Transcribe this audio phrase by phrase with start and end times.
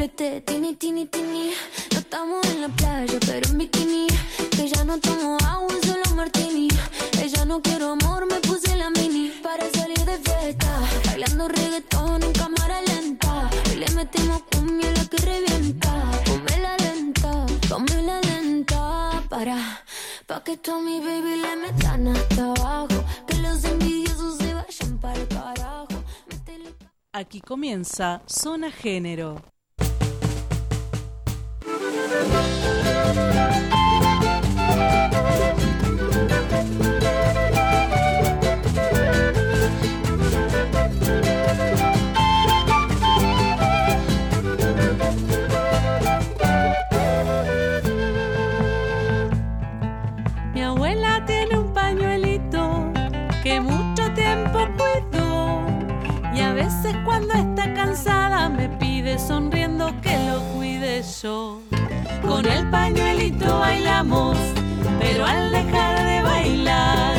[0.00, 1.52] triplete, tini, tini, tini.
[1.92, 4.06] No estamos en la playa, pero en bikini.
[4.50, 6.68] Que ya no tomo agua, solo martini.
[7.20, 9.30] Ella no quiero amor, me puse la mini.
[9.42, 13.50] Para salir de fiesta, bailando reggaetón en cámara lenta.
[13.72, 16.10] Y le metemos cumbia la que revienta.
[16.26, 19.22] Come la lenta, come la lenta.
[19.28, 19.82] Para,
[20.26, 23.04] pa' que tú mi baby le metan hasta abajo.
[23.26, 25.88] Que los envidiosos se vayan para el carajo.
[27.12, 29.42] Aquí comienza Zona Género.
[57.04, 61.69] Cuando está cansada me pide sonriendo que lo cuide yo.
[62.30, 64.36] Con el pañuelito bailamos,
[65.00, 67.16] pero al dejar de bailar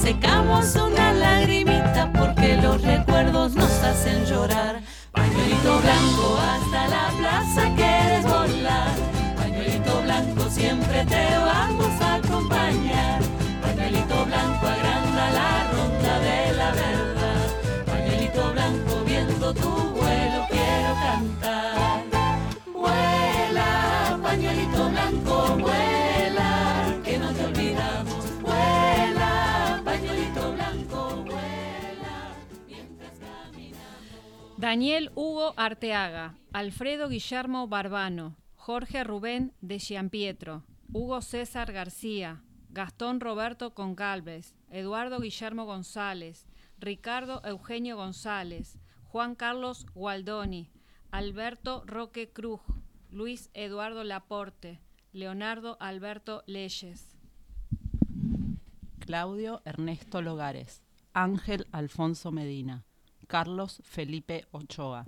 [0.00, 4.80] secamos una lagrimita porque los recuerdos nos hacen llorar.
[5.12, 8.96] Pañuelito blanco hasta la plaza quieres volar.
[9.36, 11.97] Pañuelito blanco siempre te vamos
[34.58, 43.72] Daniel Hugo Arteaga, Alfredo Guillermo Barbano, Jorge Rubén de Giampietro, Hugo César García, Gastón Roberto
[43.72, 46.48] Concalves, Eduardo Guillermo González,
[46.80, 50.72] Ricardo Eugenio González, Juan Carlos Gualdoni,
[51.12, 52.60] Alberto Roque Cruz,
[53.12, 54.80] Luis Eduardo Laporte,
[55.12, 57.16] Leonardo Alberto Leyes.
[58.98, 60.82] Claudio Ernesto Logares,
[61.14, 62.87] Ángel Alfonso Medina,
[63.28, 65.06] Carlos Felipe Ochoa,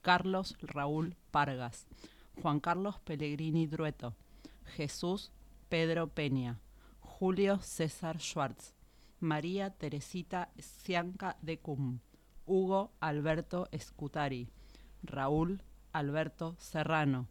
[0.00, 1.88] Carlos Raúl Pargas,
[2.40, 4.14] Juan Carlos Pellegrini Drueto,
[4.76, 5.32] Jesús
[5.68, 6.60] Pedro Peña,
[7.00, 8.72] Julio César Schwartz,
[9.18, 11.98] María Teresita Cianca de Cum,
[12.46, 14.48] Hugo Alberto Escutari,
[15.02, 15.60] Raúl
[15.92, 17.26] Alberto Serrano,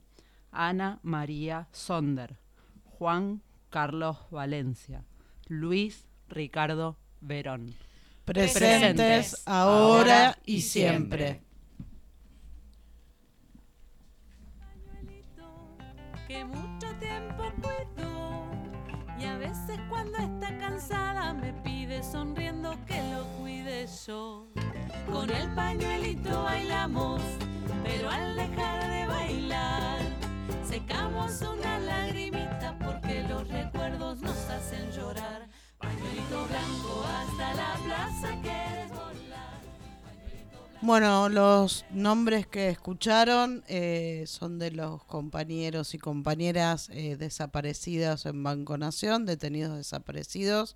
[0.52, 2.38] Ana María Sonder,
[2.84, 5.06] Juan Carlos Valencia,
[5.48, 7.85] Luis Ricardo Verón.
[8.26, 11.42] Presentes ahora y siempre.
[16.28, 18.50] que mucho tiempo cuidó
[19.20, 24.48] y a veces cuando está cansada me pide sonriendo que lo cuide yo.
[25.12, 27.22] Con el pañuelito bailamos,
[27.84, 30.00] pero al dejar de bailar
[30.68, 35.48] secamos una lagrimita porque los recuerdos nos hacen llorar.
[36.06, 39.62] Pañuelito blanco hasta la plaza quieres volar.
[40.82, 48.44] Bueno, los nombres que escucharon eh, son de los compañeros y compañeras eh, desaparecidos en
[48.44, 50.76] Banco Nación, detenidos desaparecidos.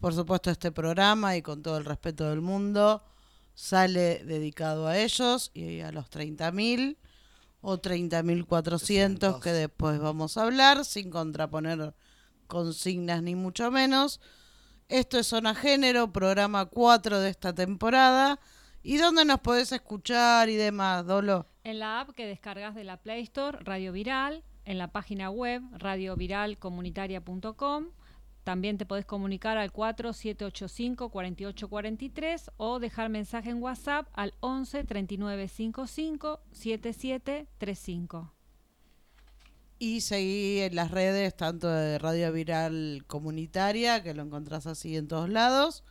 [0.00, 3.02] Por supuesto, este programa y con todo el respeto del mundo
[3.54, 6.96] sale dedicado a ellos y a los 30.000
[7.60, 11.94] o 30.400 que después vamos a hablar sin contraponer
[12.50, 14.20] consignas ni mucho menos.
[14.88, 18.38] Esto es Zona Género, programa 4 de esta temporada.
[18.82, 21.46] ¿Y dónde nos podés escuchar y demás, Dolo?
[21.64, 25.62] En la app que descargas de la Play Store, Radio Viral, en la página web
[25.72, 27.90] radioviralcomunitaria.com.
[28.42, 38.39] También te podés comunicar al 4785-4843 o dejar mensaje en WhatsApp al 11 3955 7735.
[39.82, 45.08] Y seguí en las redes, tanto de Radio Viral Comunitaria, que lo encontrás así en
[45.08, 45.84] todos lados,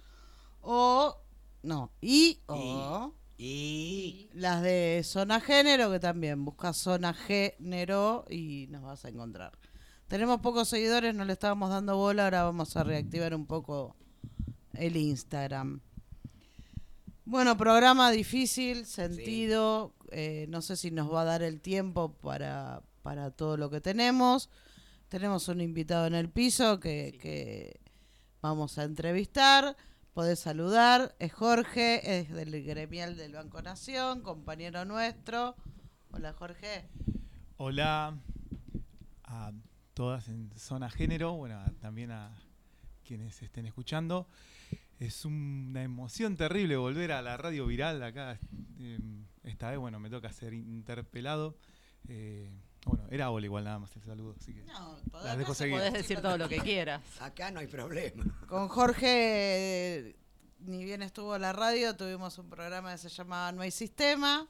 [0.61, 1.17] o,
[1.63, 8.83] no, y, o Y las de Zona Género, que también buscas Zona Género y nos
[8.83, 9.57] vas a encontrar.
[10.07, 13.95] Tenemos pocos seguidores, no le estábamos dando bola, ahora vamos a reactivar un poco
[14.73, 15.81] el Instagram.
[17.25, 22.83] Bueno, programa difícil, sentido, eh, no sé si nos va a dar el tiempo para,
[23.01, 24.49] para todo lo que tenemos.
[25.09, 27.79] Tenemos un invitado en el piso que, que
[28.41, 29.75] vamos a entrevistar.
[30.13, 35.55] Podés saludar, es Jorge, es del gremial del Banco Nación, compañero nuestro.
[36.11, 36.85] Hola Jorge.
[37.57, 38.17] Hola
[39.23, 39.51] a
[39.93, 42.35] todas en Zona Género, bueno, a- también a
[43.05, 44.27] quienes estén escuchando.
[44.99, 48.37] es una emoción terrible volver a la radio viral acá.
[48.79, 48.99] Eh,
[49.43, 51.55] esta vez, bueno, me toca ser interpelado.
[52.09, 52.51] Eh,
[52.85, 55.63] bueno, era Ola igual nada más el saludo, así que No, las acá dejo se
[55.63, 55.77] seguir.
[55.77, 57.01] Podés decir todo lo que quieras.
[57.21, 58.23] Acá no hay problema.
[58.47, 60.15] Con Jorge,
[60.59, 64.47] ni bien estuvo la radio, tuvimos un programa que se llamaba No hay sistema,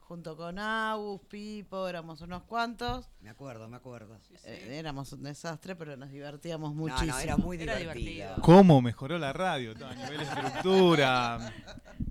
[0.00, 3.08] junto con Agus, Pipo, éramos unos cuantos.
[3.20, 4.18] Me acuerdo, me acuerdo.
[4.44, 7.12] Eh, éramos un desastre, pero nos divertíamos muchísimo.
[7.12, 8.36] no, era muy Era divertido.
[8.42, 9.72] ¿Cómo mejoró la radio?
[9.84, 11.52] A nivel de estructura,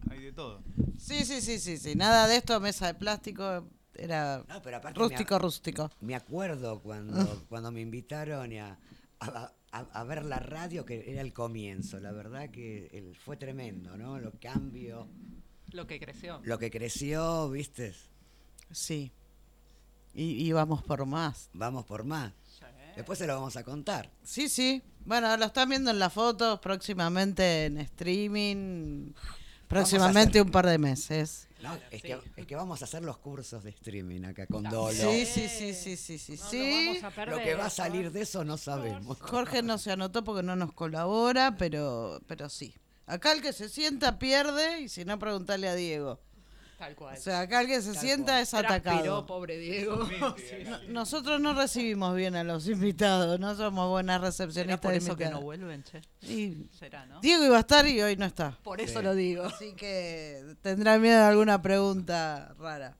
[0.10, 0.62] hay de todo.
[0.98, 1.96] Sí, sí, sí, sí, sí.
[1.96, 5.92] Nada de esto, mesa de plástico, era No, pero aparte rústico, me, rústico.
[6.02, 8.78] me acuerdo cuando, cuando me invitaron a,
[9.20, 12.00] a- a- a ver la radio, que era el comienzo.
[12.00, 14.20] La verdad que el- fue tremendo, ¿no?
[14.20, 15.08] Los cambios,
[15.72, 16.40] Lo que creció.
[16.44, 17.94] lo que creció, ¿viste?
[18.72, 19.12] Sí.
[20.14, 21.50] Y, y vamos por más.
[21.54, 22.32] Vamos por más.
[22.96, 24.10] Después se lo vamos a contar.
[24.24, 24.82] Sí, sí.
[25.04, 29.12] Bueno, lo están viendo en las fotos, próximamente en streaming.
[29.68, 31.48] Próximamente un par de meses.
[31.62, 31.78] ¿no?
[31.92, 34.92] Es, que, es que vamos a hacer los cursos de streaming acá con Dolo.
[34.92, 36.38] Sí, sí, sí, sí, sí, sí.
[36.38, 36.58] No sí.
[36.58, 37.38] lo vamos a perder.
[37.38, 39.20] Lo que va a salir de eso no sabemos.
[39.20, 42.76] Jorge no se anotó porque no nos colabora, pero, pero sí.
[43.08, 46.20] Acá el que se sienta pierde y si no, preguntarle a Diego.
[46.78, 47.16] Tal cual.
[47.18, 49.26] O sea, acá el que se sienta es Transpiró, atacado.
[49.26, 50.08] pobre Diego.
[50.20, 54.80] No- nosotros no recibimos bien a los invitados, no somos buenas ¿Será recepcionistas.
[54.82, 56.02] por de eso que no vuelven, che?
[56.22, 57.22] Y Será, ¿no?
[57.22, 58.58] Diego iba a estar y hoy no está.
[58.64, 59.06] Por eso Sí.
[59.06, 59.44] lo digo.
[59.46, 62.98] Así que tendrá miedo a alguna pregunta rara.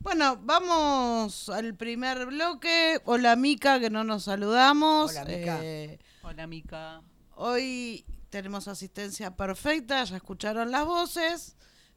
[0.00, 3.00] Bueno, vamos al primer bloque.
[3.04, 5.10] Hola Mica, que no nos saludamos.
[5.12, 5.58] Hola, Mica.
[5.62, 7.02] Eh, Hola, Mica.
[7.36, 11.56] hoy tenemos asistencia perfecta, ya escucharon las voces.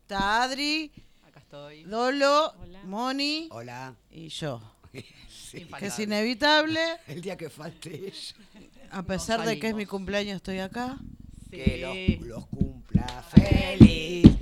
[0.09, 0.91] Está Adri,
[1.27, 1.83] Acá estoy.
[1.83, 2.81] Dolo, Hola.
[2.83, 3.93] Moni Hola.
[4.09, 4.59] y yo.
[5.29, 5.67] Sí.
[5.77, 8.35] Que es inevitable, El día que falte ella.
[8.89, 10.97] a pesar de que es mi cumpleaños, estoy acá.
[11.51, 14.35] Que los, los cumpla feliz.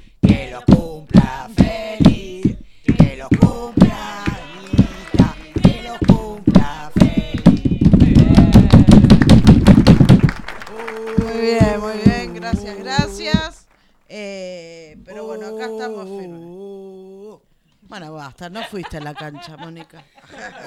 [18.49, 20.03] No fuiste a la cancha, Mónica.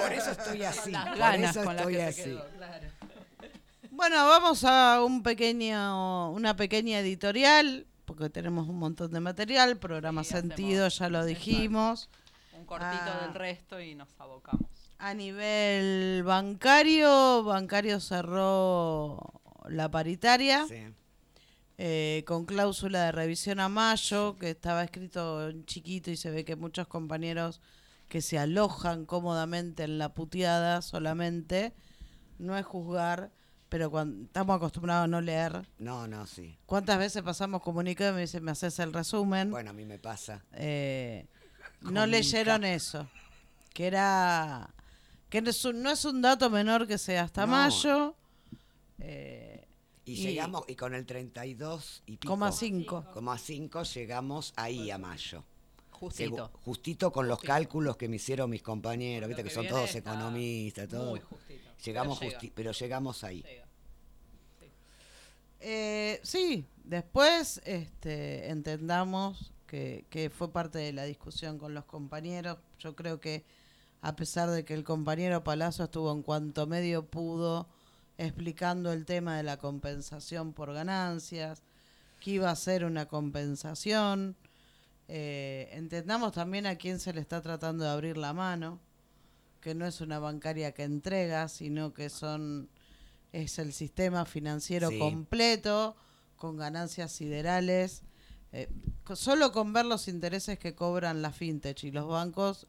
[0.01, 0.91] Por eso estoy así.
[0.91, 2.21] Las Por eso con las estoy que así.
[2.21, 2.87] se quedó, claro.
[3.91, 10.23] Bueno, vamos a un pequeño, una pequeña editorial, porque tenemos un montón de material, programa
[10.23, 12.09] Sí, Sentido, ya lo dijimos.
[12.53, 13.25] Un cortito Ah.
[13.25, 14.69] del resto y nos abocamos.
[14.99, 19.19] A nivel bancario, bancario cerró
[19.67, 20.83] la paritaria Sí.
[21.83, 26.45] Eh, con cláusula de revisión a mayo, que estaba escrito en chiquito y se ve
[26.45, 27.59] que muchos compañeros
[28.07, 31.73] que se alojan cómodamente en la puteada solamente,
[32.37, 33.31] no es juzgar,
[33.67, 35.67] pero cuando estamos acostumbrados a no leer.
[35.79, 36.55] No, no, sí.
[36.67, 39.49] ¿Cuántas veces pasamos comunicado y me dicen, me haces el resumen?
[39.49, 40.43] Bueno, a mí me pasa.
[40.53, 41.25] Eh,
[41.81, 43.09] no leyeron eso,
[43.73, 44.69] que era
[45.29, 47.53] que no es un, no es un dato menor que sea hasta No.
[47.53, 48.15] mayo.
[48.99, 49.50] eh,
[50.05, 52.31] Y, Y- llegamos, y con el 32 y pico.
[52.33, 53.05] coma cinco.
[53.13, 55.43] Coma 5 llegamos ahí a mayo.
[55.91, 56.35] Justito.
[56.47, 59.93] Segu- justito con los cálculos que me hicieron mis compañeros, viste que, que son todos
[59.95, 61.11] economistas, todo.
[61.11, 61.69] Muy justito.
[61.85, 63.43] Llegamos Pero llega, pero llegamos ahí.
[63.43, 63.67] llega.
[65.59, 72.57] Eh, sí, después este, entendamos que, que fue parte de la discusión con los compañeros.
[72.79, 73.43] Yo creo que
[74.01, 77.67] a pesar de que el compañero Palazzo estuvo en cuanto medio pudo
[78.25, 81.63] explicando el tema de la compensación por ganancias,
[82.19, 84.35] que iba a ser una compensación,
[85.07, 88.79] eh, entendamos también a quién se le está tratando de abrir la mano,
[89.59, 92.69] que no es una bancaria que entrega, sino que son
[93.33, 94.99] es el sistema financiero Sí.
[94.99, 95.95] completo,
[96.35, 98.03] con ganancias siderales.
[98.51, 98.67] Eh,
[99.15, 102.67] solo con ver los intereses que cobran la fintech y los bancos,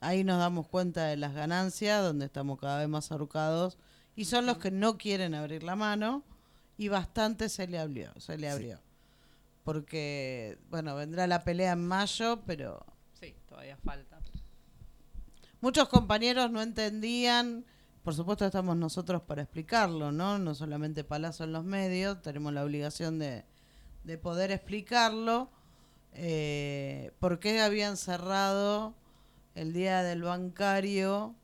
[0.00, 3.78] ahí nos damos cuenta de las ganancias, donde estamos cada vez más ahorcados,
[4.16, 6.22] y son los que no quieren abrir la mano,
[6.76, 8.52] y bastante se le abrió, se le Sí.
[8.52, 8.80] abrió.
[9.64, 12.84] Porque, bueno, vendrá la pelea en mayo, pero
[13.20, 14.18] Sí, todavía falta.
[15.60, 17.64] Muchos compañeros no entendían,
[18.02, 20.38] por supuesto estamos nosotros para explicarlo, ¿no?
[20.38, 23.44] No solamente Palazzo en los medios, tenemos la obligación de,
[24.02, 25.50] de poder explicarlo.
[26.12, 28.94] Eh, ¿Por qué habían cerrado
[29.54, 31.34] el día del bancario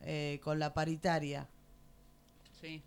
[0.00, 1.46] eh, con la paritaria?
[2.60, 2.82] Sí.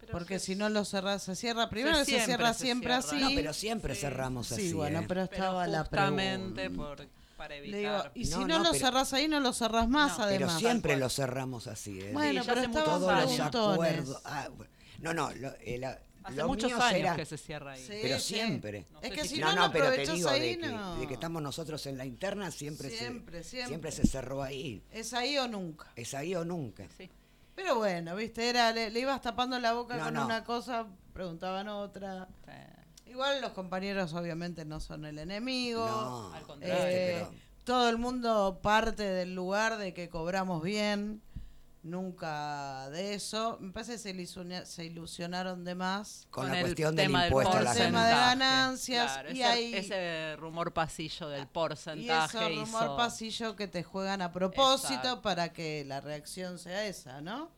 [0.00, 2.88] Pero Porque se- si no lo cerra, se cierra primero, se, siempre cierra se siempre
[2.88, 2.98] cierra.
[3.16, 3.20] así.
[3.20, 4.72] No, pero siempre cerramos sí, así.
[4.72, 5.04] bueno, ¿eh?
[5.06, 6.96] pero pero estaba la justamente pregunta.
[6.96, 8.12] por, para Le digo, evitar.
[8.14, 10.28] y si No, no, no, lo pero- cerrás ahí, no lo cerrás más, No, Pero
[10.46, 10.58] además.
[10.58, 12.00] siempre Tal lo cerramos así.
[12.00, 12.10] ¿eh?
[12.12, 14.20] Bueno, ya pero estaban todos los acuerdos.
[14.24, 14.48] Ah,
[14.98, 17.82] no, no, lo- eh, la- Hace Los muchos años eran- que se cierra ahí.
[17.84, 17.94] Sí.
[18.00, 18.34] Pero sí.
[18.34, 18.86] siempre.
[18.92, 20.96] No Es que si no, no, pero te digo ahí, de, que, no.
[21.00, 23.90] de que estamos nosotros en la interna, siempre, Siempre, se, siempre.
[23.90, 24.84] se cerró ahí.
[24.92, 25.90] Es ahí o nunca.
[25.96, 26.86] Es ahí o nunca.
[26.96, 27.10] Sí.
[27.54, 30.24] Pero bueno, viste, era le, le ibas tapando la boca No, con no.
[30.24, 32.28] una cosa, preguntaban otra.
[32.46, 33.10] Sí.
[33.10, 35.86] Igual los compañeros obviamente no son el enemigo.
[35.86, 36.76] No, al contrario.
[36.86, 41.22] Eh, pero- todo el mundo parte del lugar de que cobramos bien,
[41.82, 43.58] nunca de eso.
[43.60, 47.06] Me parece que se, ilusiona- se ilusionaron de más con, Con la el cuestión del
[47.06, 50.72] tema del impuesto a la el tema de ganancias Claro, y ese, ahí- ese rumor
[50.72, 55.22] pasillo del y porcentaje eso rumor hizo- pasillo que te juegan a propósito Exacto.
[55.22, 57.50] para que la reacción sea esa, ¿no?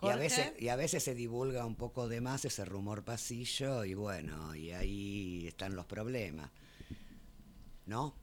[0.00, 3.84] Y a, veces, y a veces se divulga un poco de más ese rumor pasillo
[3.84, 6.50] y bueno, y ahí están los problemas.
[7.86, 8.14] ¿No?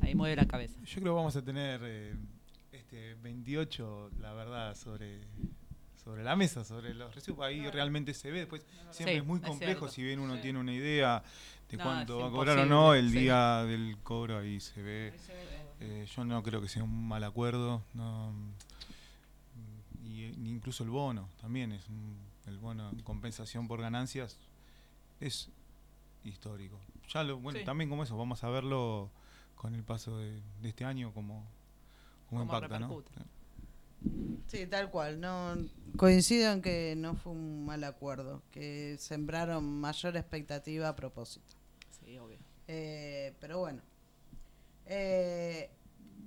[0.00, 0.78] Ahí mueve la cabeza.
[0.84, 2.14] Yo creo que vamos a tener eh,
[2.88, 5.20] este 28, la verdad, sobre
[6.02, 7.44] sobre la mesa, sobre los recibos.
[7.44, 8.38] Ahí realmente se ve.
[8.40, 10.40] Después siempre Sí, es muy complejo si bien uno Sí.
[10.42, 11.22] tiene una idea
[11.68, 13.18] de No, cuánto va a cobrar o no el sí.
[13.18, 15.12] día del cobro ahí se ve.
[15.80, 17.82] Eh, yo no creo que sea un mal acuerdo.
[17.92, 18.32] No,
[20.02, 22.16] y eh, incluso el bono también es un-
[22.46, 24.38] el bono en compensación por ganancias
[25.20, 25.50] es
[26.24, 26.80] histórico.
[27.12, 27.66] Ya lo, bueno, Sí.
[27.66, 29.10] también como eso, vamos a verlo
[29.56, 31.46] con el paso de, de este año como
[32.28, 32.88] Cómo impacta, ¿no?
[32.88, 33.10] repercute.
[34.46, 35.20] Sí, tal cual.
[35.20, 35.56] No
[35.96, 41.56] coincido en que no fue un mal acuerdo, que sembraron mayor expectativa a propósito.
[42.04, 42.38] Sí, obvio.
[42.68, 43.82] Eh, pero bueno,
[44.90, 45.70] Eh,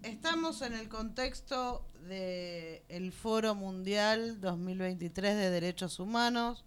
[0.03, 6.63] estamos en el contexto del el Foro Mundial 2023 de Derechos Humanos.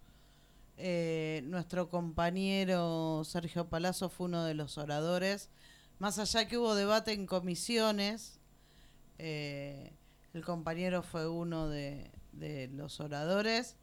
[0.77, 5.49] Eh, nuestro compañero Sergio Palazzo fue uno de los oradores.
[5.99, 8.34] Más allá que hubo debate en comisiones,
[9.17, 9.93] eh,
[10.33, 13.75] el compañero fue uno de, de los oradores.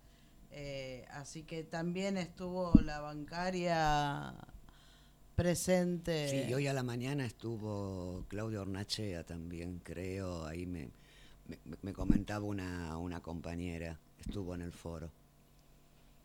[0.50, 4.34] Eh, así que también estuvo la bancaria
[5.34, 6.28] presente.
[6.28, 10.90] Sí, y hoy a la mañana estuvo Claudio Ornachea también, creo, ahí me,
[11.46, 15.10] me, me comentaba una, una compañera, estuvo en el foro.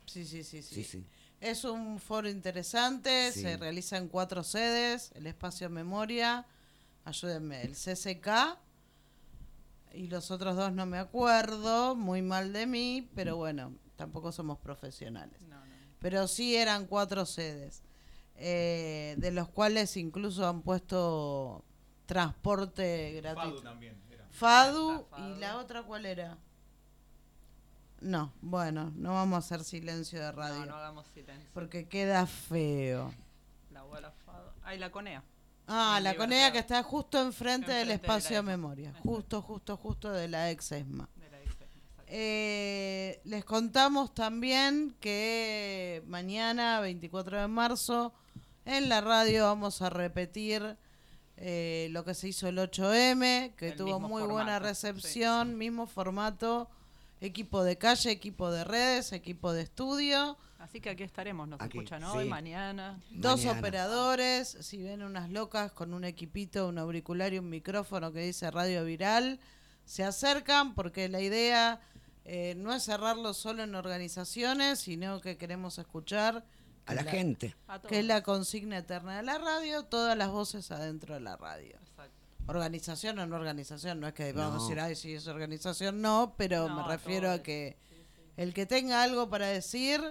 [0.06, 0.74] Sí, sí, sí, sí.
[0.76, 1.04] Sí, sí.
[1.40, 3.42] Es un foro interesante, Sí.
[3.42, 6.46] se realiza en cuatro sedes, el espacio memoria,
[7.04, 8.58] ayúdenme, el CCK
[9.92, 14.58] y los otros dos no me acuerdo, muy mal de mí, pero bueno, tampoco somos
[14.58, 15.42] profesionales.
[15.48, 15.74] No, no.
[15.98, 17.82] Pero sí eran cuatro sedes,
[18.36, 21.64] eh, de los cuales incluso han puesto
[22.06, 23.58] transporte gratuito.
[23.58, 24.26] Fadu también era.
[24.30, 25.34] Fadu, Fadu.
[25.34, 26.38] y la otra cuál era?
[28.00, 30.60] No, bueno, no vamos a hacer silencio de radio.
[30.60, 31.50] No, no hagamos silencio.
[31.52, 33.12] Porque queda feo.
[33.72, 34.54] La abuela Fado.
[34.62, 35.24] Ay, la conea.
[35.68, 38.50] Ah, la conea que está justo enfrente del de espacio ESMA.
[38.50, 38.94] memoria.
[39.02, 41.08] Justo, justo, justo de la ex ESMA.
[41.16, 42.02] De la IFE, exacto.
[42.06, 48.14] Eh, les contamos también que mañana, 24 de marzo,
[48.64, 50.78] en la radio vamos a repetir
[51.36, 56.70] eh, lo que se hizo el 8M, que El tuvo muy buena recepción, mismo formato,
[57.20, 60.38] equipo de calle, equipo de redes, equipo de estudio.
[60.68, 61.48] Así que aquí estaremos.
[61.48, 62.08] Nos Aquí, escuchan sí.
[62.12, 63.00] hoy, mañana.
[63.10, 63.58] Dos Mañana.
[63.58, 68.50] operadores, si ven unas locas con un equipito, un auricular y un micrófono que dice
[68.50, 69.40] radio viral,
[69.86, 71.80] se acercan porque la idea
[72.26, 76.44] eh, no es cerrarlo solo en organizaciones, sino que queremos escuchar
[76.84, 77.56] A la gente.
[77.66, 81.36] A que es la consigna eterna de la radio, todas las voces adentro de la
[81.38, 81.78] radio.
[81.82, 82.12] Exacto.
[82.46, 84.62] Organización o no organización, no es que vamos a No.
[84.64, 87.78] decir, ay, si es organización, no, pero No, me a refiero a que
[88.36, 90.02] el que tenga algo para decir,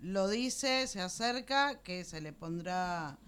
[0.00, 3.18] lo dice, se acerca, que se le pondrá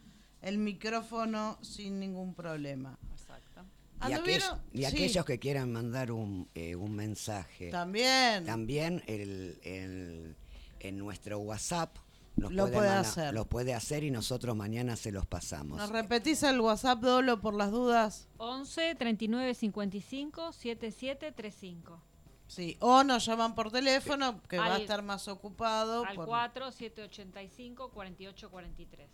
[0.43, 2.99] el micrófono sin ningún problema.
[3.13, 3.63] Exacto.
[4.09, 4.19] Y, aquellos,
[4.51, 4.61] ¿Anduvieron?
[4.73, 8.45] y Sí, aquellos que quieran mandar un, eh, un mensaje, También.
[8.45, 10.37] también el, el-
[10.81, 11.95] en nuestro WhatsApp
[12.37, 13.35] nos Lo puede hacer.
[13.35, 15.77] Lo puede hacer y nosotros mañana se los pasamos.
[15.77, 18.29] ¿Nos repetís el WhatsApp Dolo por las dudas?
[18.39, 22.01] 11 39 55 77 35.
[22.51, 26.05] Sí, o nos llaman por teléfono, que va a estar más ocupado.
[26.05, 29.09] Al por- 4 785 48 43.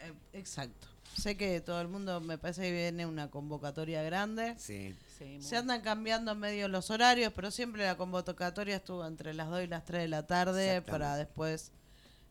[0.00, 0.86] Eh, exacto.
[1.16, 4.54] Sé que todo el mundo, me parece que viene una convocatoria grande.
[4.58, 4.94] Sí.
[5.16, 9.48] Sí, muy Se andan cambiando medio los horarios, pero siempre la convocatoria estuvo entre las
[9.48, 11.72] 2 y las 3 de la tarde para después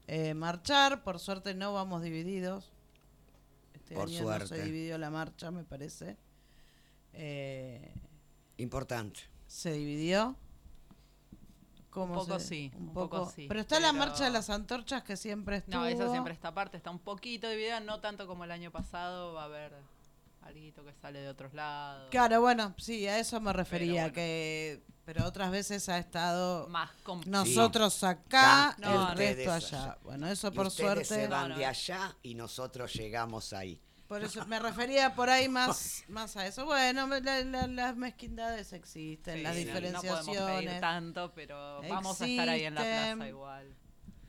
[0.06, 1.02] eh, marchar.
[1.04, 2.72] Por suerte no vamos divididos.
[3.74, 4.64] Este Por año no se suerte.
[4.66, 6.16] dividió la marcha, me parece.
[7.14, 7.92] Eh,
[8.58, 9.22] Importante.
[9.48, 10.36] ¿Se dividió?
[11.94, 15.16] ¿Cómo poco se- sí, un poco sí, Pero está la marcha de las antorchas que
[15.16, 15.76] siempre estuvo.
[15.82, 19.34] No, esa siempre está aparte, está un poquito dividida, no tanto como el año pasado,
[19.34, 19.74] va a haber
[20.42, 22.08] algo que sale de otros lados.
[22.12, 24.14] Claro, bueno, sí, a eso me refería, bueno.
[24.16, 26.90] que Pero otras veces ha estado Más
[27.26, 29.98] nosotros acá, Acá, No, el resto allá.
[30.04, 31.24] Bueno, eso Y por ustedes suerte.
[31.24, 31.58] se van No, no.
[31.60, 33.80] de allá y nosotros llegamos ahí.
[34.14, 36.66] Por eso me refería por ahí más, más a eso.
[36.66, 41.82] Bueno, la- la- las mezquindades existen, Sí, las no- No podemos diferenciaciones, pedir tanto, pero
[41.90, 43.76] vamos a estar ahí en la plaza igual.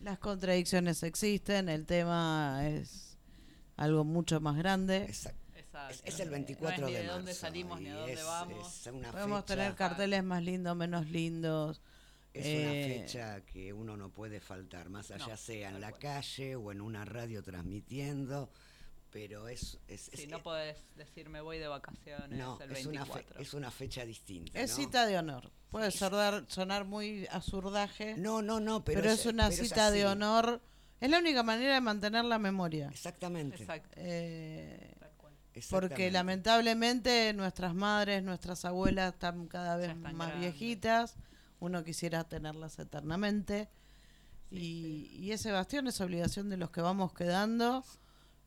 [0.00, 3.19] las contradicciones existen, el tema es
[3.76, 5.05] algo mucho más grande.
[5.05, 5.41] Exacto.
[5.57, 6.05] Exacto.
[6.07, 7.17] Es, es el No 24 es ni de de marzo.
[7.19, 8.81] dónde salimos ni a dónde es- vamos.
[8.87, 11.81] es una Podemos fecha- tener carteles más lindos, menos lindos.
[12.33, 15.93] Es Eh, una fecha que uno no puede faltar, más allá No, sea en la
[15.93, 18.50] calle o en una radio transmitiendo,
[19.14, 19.78] pero es...
[19.87, 23.12] es, Sí, es- no podés decir me voy de vacaciones no, el es, una fe-
[23.12, 23.40] 24.
[23.40, 24.61] es una fecha distinta.
[24.61, 24.76] Es ¿no?
[24.76, 25.52] cita de honor.
[25.71, 30.04] Puede sonar, sonar muy azurdaje, No, no, no, pero, pero, es una pero cita de
[30.06, 30.61] honor.
[31.00, 32.88] Es la única manera de mantener la memoria.
[32.88, 33.56] Exactamente.
[33.62, 35.33] Exacto, Eh, tal cual.
[35.71, 40.50] porque lamentablemente nuestras madres, nuestras abuelas están cada vez están más grandes.
[40.59, 41.14] viejitas.
[41.61, 43.68] Uno quisiera tenerlas eternamente.
[44.50, 47.85] y, y ese bastión es obligación de los que vamos quedando.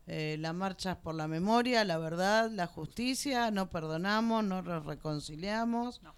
[0.08, 3.52] Eh, la marcha es por la memoria, la verdad, la justicia.
[3.52, 6.16] No perdonamos, no nos reconciliamos No.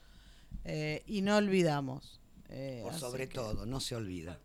[0.64, 2.20] eh, y no olvidamos.
[2.50, 4.40] Eh, Por así sobre que- todo, no se olvida.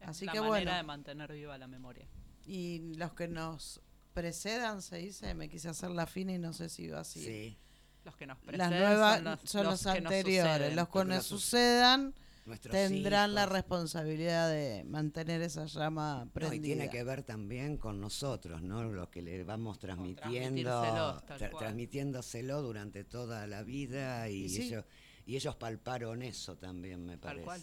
[0.00, 0.76] Es Así la que manera bueno.
[0.76, 2.06] de mantener viva la memoria.
[2.46, 3.80] Y los que nos
[4.12, 7.24] precedan, se dice, me quise hacer la fina y no sé si iba así.
[7.24, 7.58] Sí.
[8.04, 10.52] Los que nos Las preceden nuevas son los, son los, nos anteriores.
[10.52, 10.76] suceden.
[10.76, 12.14] Los que Los que nos nos su- sucedan
[12.46, 16.56] Nuestros tendrán la responsabilidad de mantener esa llama No, prendida.
[16.56, 18.84] y tiene que ver también con nosotros, ¿no?
[18.84, 24.62] Lo que le vamos transmitiendo, tra- transmitiéndoselo durante toda la vida y, Y sí.
[24.62, 24.84] ellos
[25.26, 27.44] y ellos palparon eso también, me Tal parece.
[27.44, 27.62] cual.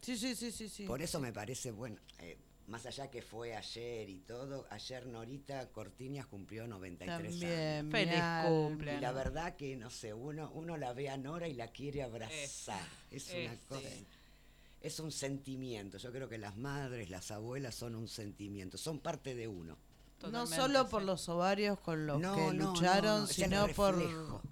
[0.00, 0.68] Sí, sí, sí, sí.
[0.68, 0.84] sí.
[0.86, 5.68] Por eso me parece bueno, eh, más allá que fue ayer y todo, ayer Norita
[5.70, 7.40] Cortiñas cumplió 93 años.
[7.40, 7.86] También.
[7.86, 8.96] mi Feliz.
[8.98, 12.02] Y la verdad que, no sé, uno, uno la ve a Nora y la quiere
[12.02, 12.80] abrazar.
[13.10, 13.80] Es, una es, cosa.
[13.88, 14.06] sí.
[14.80, 15.98] Es un sentimiento.
[15.98, 18.76] Yo creo que las madres, las abuelas son un sentimiento.
[18.78, 19.76] Son parte de uno.
[20.30, 21.06] No solo por sí.
[21.06, 23.94] los ovarios con los No, que no, lucharon, no, sino por...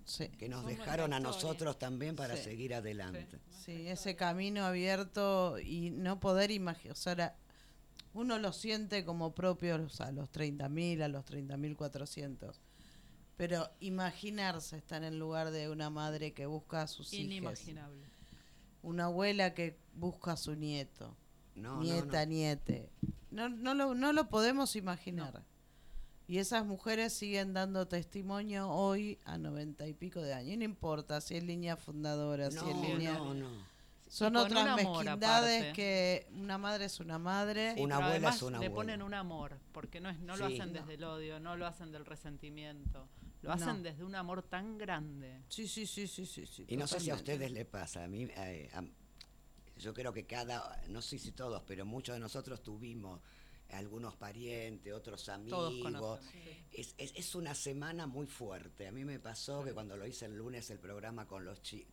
[0.04, 0.28] Sí.
[0.28, 2.44] Que nos Somos dejaron a nosotros también para Sí.
[2.44, 3.26] seguir adelante.
[3.64, 7.36] Sí, ese camino abierto y no poder imaginar, o sea, era-
[8.14, 12.54] uno lo siente como propios a los 30.000, a los 30.400,
[13.36, 18.06] pero imaginarse estar en el lugar de una madre que busca a sus hijos, Inimaginable.
[18.82, 21.16] una abuela que busca a su nieto,
[21.54, 22.30] No, no, nieta, no.
[22.30, 22.90] niete,
[23.30, 25.42] no, no, lo, no lo podemos imaginar.
[26.28, 30.52] Y esas mujeres siguen dando testimonio hoy a noventa y pico de años.
[30.54, 33.18] Y no importa si es línea fundadora, si es No, línea...
[34.12, 37.72] Son otras mezquindades que una madre es una madre.
[37.74, 38.74] Sí, Una pero abuela es una le abuela.
[38.74, 40.80] ponen un amor, porque no, es, no lo hacen no.
[40.80, 43.08] desde el odio, no lo hacen del resentimiento,
[43.40, 43.54] lo No.
[43.54, 45.40] hacen desde un amor tan grande.
[45.48, 46.44] Sí, sí, sí, sí, sí.
[46.46, 48.84] sí, Y no sé si a ustedes les pasa, a mí, eh, a-
[49.78, 53.18] yo creo que cada, no sé si todos, pero muchos de nosotros tuvimos
[53.70, 56.20] algunos parientes, otros amigos.
[56.30, 56.38] sí.
[56.72, 58.86] Es, es, es una semana muy fuerte.
[58.88, 61.86] A mí me pasó que cuando lo hice el lunes el programa con los chi-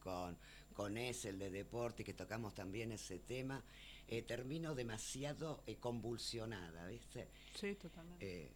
[0.73, 3.63] con, ese, el de deporte, que tocamos también ese tema,
[4.08, 7.29] eh, termino demasiado eh, convulsionada, ¿viste?
[7.60, 8.25] Sí, totalmente.
[8.43, 8.51] Eh,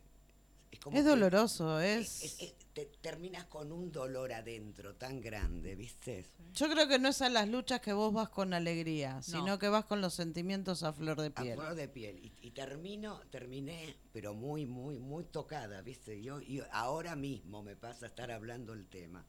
[0.71, 2.23] es como Es que- doloroso, es- es...
[2.23, 6.25] es- es- te terminas con un dolor adentro tan grande, ¿viste?
[6.55, 9.59] Yo creo que no es a las luchas que vos vas con alegría, sino No.
[9.59, 11.53] que vas con los sentimientos a flor de A piel.
[11.55, 12.17] flor de piel.
[12.17, 16.19] Y, y termino, terminé, pero muy, muy, muy tocada, ¿viste?
[16.23, 19.23] Yo, y ahora mismo me pasa estar hablando el tema.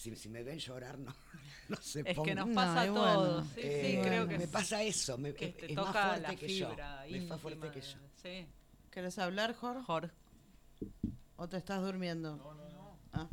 [0.00, 1.12] Si, si me ven llorar, no,
[1.68, 2.36] no se Es que pongan.
[2.36, 3.46] nos No, pasa y a bueno, todos.
[3.48, 5.86] Sí, Eh, sí, creo que me es- pasa eso, me, que es, te es más
[5.86, 7.16] toca fuerte la que fibra yo.
[7.16, 7.98] Es más fuerte que yo.
[8.22, 8.46] Sí.
[8.90, 9.82] ¿Querés hablar, Jorge?
[9.84, 10.14] Jorge.
[11.36, 12.36] ¿O te estás durmiendo?
[12.36, 13.28] No, no, no.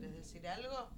[0.00, 0.88] ¿Querés decir algo?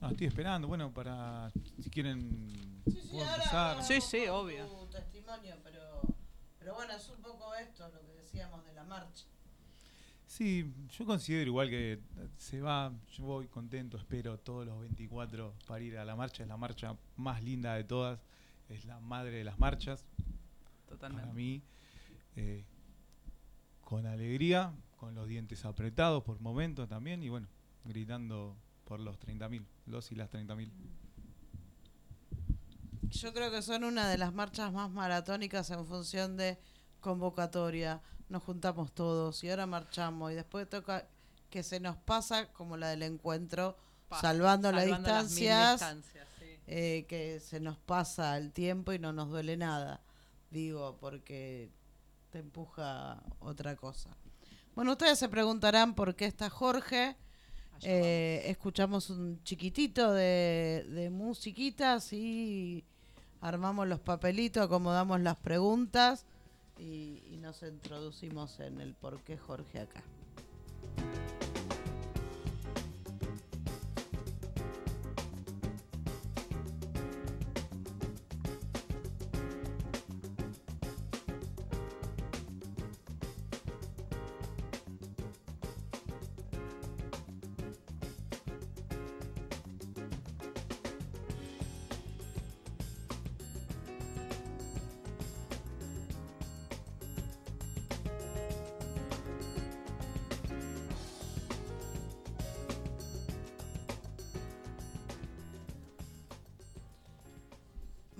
[0.00, 1.50] Ah, estoy esperando, bueno, para
[1.82, 4.66] si quieren Sí, sí, ahora Sí, sí, obvio.
[4.66, 6.00] Tu testimonio, pero,
[6.58, 9.26] pero bueno, es un poco esto lo que decíamos de la marcha.
[10.40, 12.00] Sí, yo considero igual que
[12.38, 16.48] se va, yo voy contento, espero todos los 24 para ir a la marcha, es
[16.48, 18.18] la marcha más linda de todas,
[18.70, 20.06] es la madre de las marchas,
[20.88, 21.26] Totalmente.
[21.26, 21.62] para mí,
[22.36, 22.64] eh,
[23.82, 27.46] con alegría, con los dientes apretados por momentos también y bueno,
[27.84, 30.70] gritando por los 30.000, los y las 30.000.
[33.10, 36.58] Yo creo que son una de las marchas más maratónicas en función de
[37.00, 38.00] convocatoria.
[38.30, 41.08] Nos juntamos todos y ahora marchamos y después toca
[41.50, 43.76] que se nos pasa como la del encuentro,
[44.20, 46.46] salvando, las salvando las mil distancias, distancias, sí.
[46.68, 50.00] eh, que se nos pasa el tiempo y no nos duele nada.
[50.48, 51.72] Digo, porque
[52.30, 54.16] te empuja otra cosa.
[54.76, 57.16] Bueno, ustedes se preguntarán por qué está Jorge.
[57.82, 62.84] Eh, escuchamos un chiquitito de, de musiquitas y
[63.40, 66.26] armamos los papelitos, acomodamos las preguntas
[66.80, 70.02] y, y nos introducimos en el por qué Jorge acá.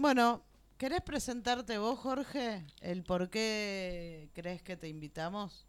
[0.00, 0.42] Bueno,
[0.78, 2.64] ¿querés presentarte vos, Jorge?
[2.80, 5.66] ¿El por qué crees que te invitamos?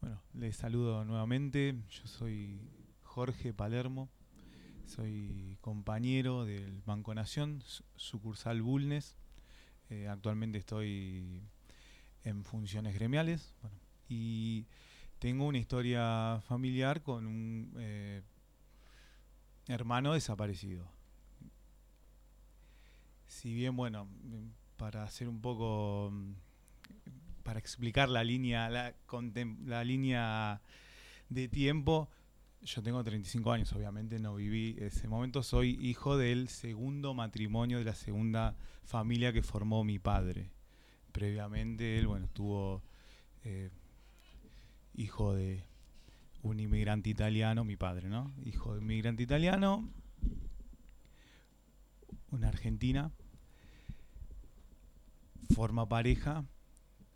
[0.00, 1.74] Bueno, les saludo nuevamente.
[1.90, 2.60] Yo soy
[3.02, 4.08] Jorge Palermo.
[4.86, 9.16] Soy compañero del Banco Nación, su- sucursal Bulnes.
[9.90, 11.42] Eh, actualmente estoy
[12.24, 13.54] en funciones gremiales.
[13.62, 13.76] Bueno,
[14.08, 14.66] y
[15.20, 18.22] tengo una historia familiar con un eh,
[19.68, 20.90] hermano desaparecido.
[23.26, 24.08] Si bien, bueno,
[24.78, 26.10] para hacer un poco,
[27.42, 30.62] para explicar la línea, la, línea
[31.28, 32.08] de tiempo,
[32.62, 35.42] yo tengo 35 años, obviamente no viví ese momento.
[35.42, 40.50] Soy hijo del segundo matrimonio de la segunda familia que formó mi padre.
[41.12, 42.82] Previamente él, bueno, tuvo
[43.44, 43.70] eh,
[45.00, 45.64] hijo de
[46.42, 48.32] un inmigrante italiano, mi padre, ¿no?
[48.44, 49.88] Hijo de un inmigrante italiano,
[52.30, 53.10] una argentina,
[55.54, 56.44] forma pareja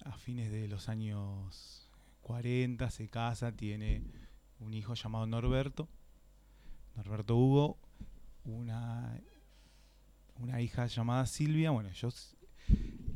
[0.04, 1.88] a fines de los años
[2.22, 4.02] 40, se casa, tiene
[4.60, 5.88] un hijo llamado Norberto,
[6.96, 7.78] Norberto Hugo,
[8.44, 9.20] una,
[10.36, 12.34] una hija llamada Silvia, bueno, ellos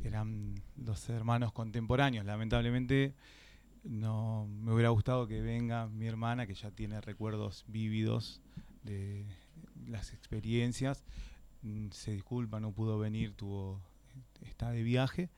[0.03, 3.15] eran los hermanos contemporáneos, lamentablemente
[3.83, 8.41] no me hubiera gustado que venga mi hermana que ya tiene recuerdos vívidos
[8.83, 9.25] de
[9.87, 11.03] las experiencias.
[11.61, 13.81] Mm, se disculpa no pudo venir tuvo
[14.41, 15.29] está de viaje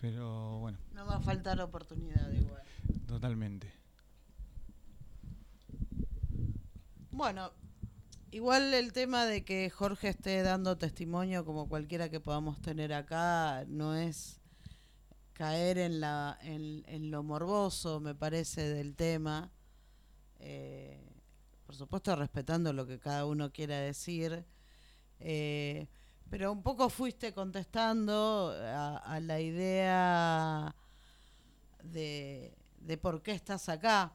[0.00, 0.78] pero bueno.
[0.94, 2.62] No va a faltar oportunidad igual.
[3.06, 3.72] totalmente.
[7.10, 7.50] Bueno,
[8.30, 13.64] igual el tema de que Jorge esté dando testimonio como cualquiera que podamos tener acá
[13.68, 14.40] no es
[15.36, 19.50] caer en la en, en lo morboso, me parece, del tema.
[20.40, 20.98] Eh,
[21.66, 24.46] por supuesto, respetando lo que cada uno quiera decir.
[25.20, 25.88] Eh,
[26.30, 30.74] pero un poco fuiste contestando a, la idea
[31.82, 34.14] de, de por qué estás acá.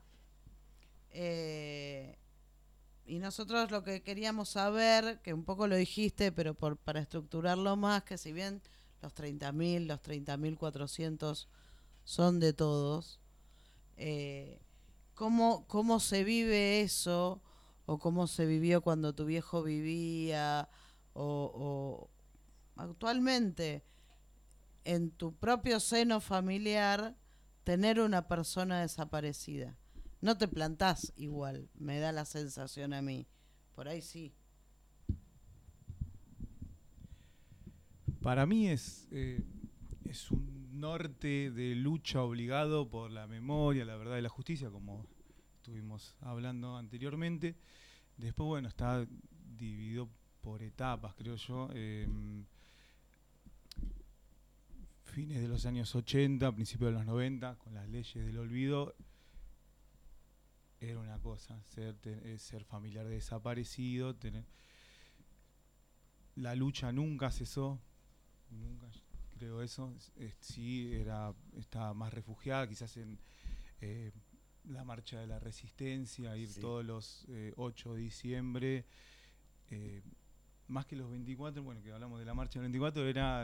[1.12, 2.18] Eh,
[3.06, 7.76] y nosotros lo que queríamos saber, que un poco lo dijiste, pero por, para estructurarlo
[7.76, 8.62] más, que si bien
[9.02, 11.48] los 30.000, los 30.400
[12.04, 13.20] son de todos,
[13.98, 14.60] eh,
[15.14, 17.42] ¿cómo, ¿cómo se vive eso?
[17.86, 20.70] ¿O cómo se vivió cuando tu viejo vivía?
[21.14, 22.10] O, o
[22.76, 23.84] actualmente,
[24.84, 27.16] en tu propio seno familiar,
[27.64, 29.78] tener una persona desaparecida.
[30.22, 33.28] No te plantás igual, me da la sensación a mí.
[33.76, 34.36] Por ahí sí.
[38.22, 39.42] Para mí es, eh,
[40.06, 45.06] es un norte de lucha obligado por la memoria, la verdad y la justicia, como
[45.56, 47.56] estuvimos hablando anteriormente.
[48.18, 49.06] Después, bueno, está
[49.58, 50.08] dividido
[50.42, 51.70] por etapas, creo yo.
[51.74, 52.46] Em,
[55.06, 58.96] fines de los años 80, principios de los 90, con las leyes del olvido,
[60.80, 64.46] era una cosa, ser, te- eh, ser familiar de desaparecido, tener...
[66.36, 67.80] La lucha nunca cesó,
[68.52, 68.88] nunca
[69.38, 69.94] creo eso.
[69.98, 73.18] Es- es- sí, era, estaba más refugiada, quizás en
[73.82, 74.12] eh,
[74.66, 76.62] la marcha de la resistencia, ir Sí.
[76.62, 78.86] todos los eh, 8 de diciembre.
[79.74, 80.02] eh,
[80.68, 83.44] más que los 24, bueno, que hablamos de la marcha del 24, era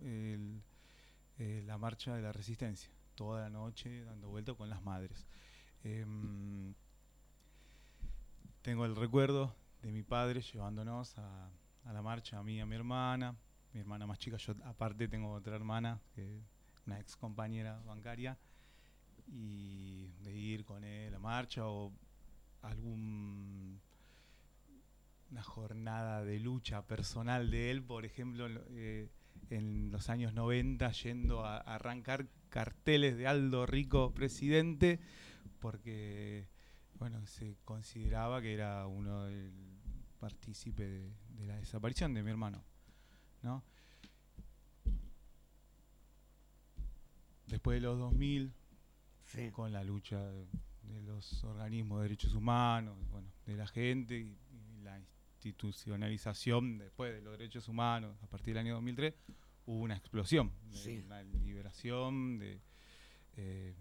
[0.00, 0.62] el,
[1.38, 5.26] eh, la marcha de la resistencia, toda la noche dando vuelta con las madres.
[5.84, 6.72] Em,
[8.62, 11.50] tengo el recuerdo de mi padre llevándonos a,
[11.84, 13.36] a la marcha, a mí y a mi hermana,
[13.76, 16.00] mi hermana más chica, yo aparte tengo otra hermana,
[16.86, 18.38] una ex compañera bancaria,
[19.28, 21.92] y de ir con él a la marcha o
[22.62, 23.78] algún
[25.30, 29.10] una jornada de lucha personal de él, por ejemplo, lo- eh,
[29.50, 35.00] en los años 90 yendo a, arrancar carteles de Aldo Rico presidente,
[35.60, 36.48] porque
[36.98, 39.52] bueno, se consideraba que era uno del
[40.18, 42.64] partícipe de la desaparición de mi hermano.
[43.42, 43.62] ¿No?
[47.46, 48.52] Después de los 2000,
[49.26, 49.50] Sí.
[49.50, 50.46] con la lucha de,
[50.82, 57.12] de los organismos de derechos humanos, bueno, de la gente y, y la institucionalización después
[57.12, 59.14] de los derechos humanos a partir del año 2003,
[59.66, 61.02] hubo una explosión, de Sí.
[61.04, 62.60] una liberación de
[63.36, 63.74] eh,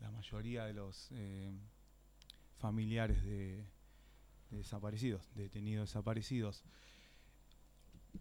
[0.00, 1.52] la mayoría de los eh,
[2.58, 3.64] familiares de,
[4.50, 6.64] de desaparecidos, detenidos desaparecidos.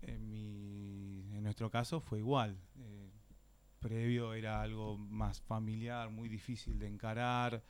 [0.01, 2.57] En, mi, en nuestro caso fue igual.
[2.79, 3.09] eh,
[3.79, 7.63] previo era algo más familiar, muy difícil de encarar,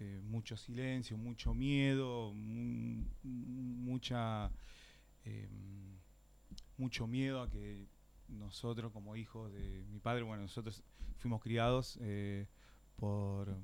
[0.00, 4.50] eh, mucho silencio, mucho miedo, mu- mucha
[5.24, 5.48] eh,
[6.76, 7.86] mucho miedo a que
[8.28, 10.82] nosotros como hijos de mi padre, bueno, nosotros
[11.18, 12.46] fuimos criados eh,
[12.96, 13.56] por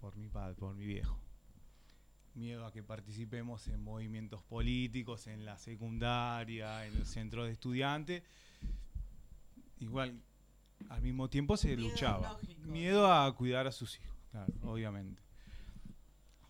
[0.00, 1.18] por mi padre, por mi viejo.
[2.38, 8.22] Miedo a que participemos en movimientos políticos, en la secundaria, en los centros de estudiantes.
[9.80, 10.22] Igual,
[10.88, 12.38] al mismo tiempo se luchaba.
[12.64, 15.20] Miedo a cuidar a sus hijos, claro, obviamente.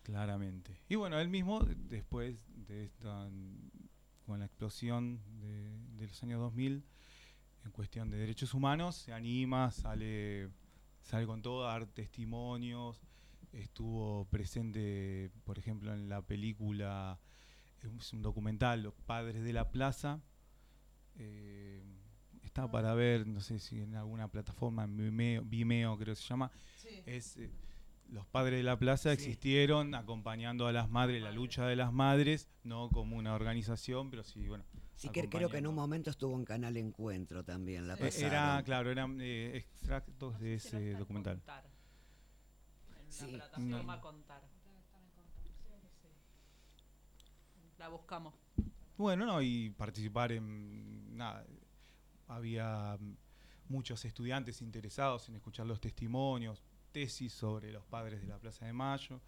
[0.03, 0.79] Claramente.
[0.89, 3.27] Y bueno, él mismo, después de esta,
[4.27, 6.83] con la explosión de, de los años 2000,
[7.65, 10.49] en cuestión de derechos humanos, se anima, sale,
[11.01, 13.01] sale con todo a dar testimonios,
[13.53, 17.19] estuvo presente, por ejemplo, en la película,
[17.81, 20.21] es un documental, Los Padres de la Plaza,
[21.17, 21.81] eh,
[22.43, 26.27] está para ver, no sé si en alguna plataforma, en Vimeo, Vimeo creo que se
[26.27, 26.51] llama,
[27.05, 27.49] es eh,
[28.09, 29.13] los padres de la plaza Sí.
[29.15, 34.23] existieron acompañando a las madres, la lucha de las madres, no como una organización, pero
[34.23, 34.63] sí, bueno.
[34.95, 38.27] Sí, que creo que en un momento estuvo en Canal Encuentro también, la Eh, pasaron.
[38.27, 41.37] Era, claro, eran eh, extractos de ese documental.
[41.37, 41.78] Contar.
[43.09, 43.31] Sí.
[43.31, 44.01] la plataforma No.
[44.01, 44.41] Contar.
[47.77, 48.33] La buscamos.
[48.97, 51.45] Bueno, no, y participar en nada.
[52.27, 52.97] Había
[53.69, 58.73] muchos estudiantes interesados en escuchar los testimonios, tesis sobre los padres de la Plaza de
[58.73, 59.21] Mayo,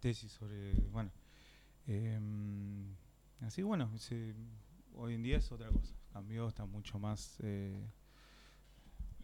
[0.00, 1.10] tesis sobre, bueno,
[1.86, 2.94] em,
[3.40, 4.34] así bueno, se-
[4.94, 7.86] hoy en día es otra cosa, cambió, está mucho más, eh,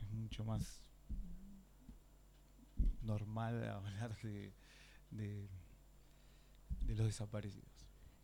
[0.02, 0.82] es mucho más
[3.06, 4.52] normal hablar de,
[5.10, 5.48] de,
[6.82, 7.64] de los desaparecidos.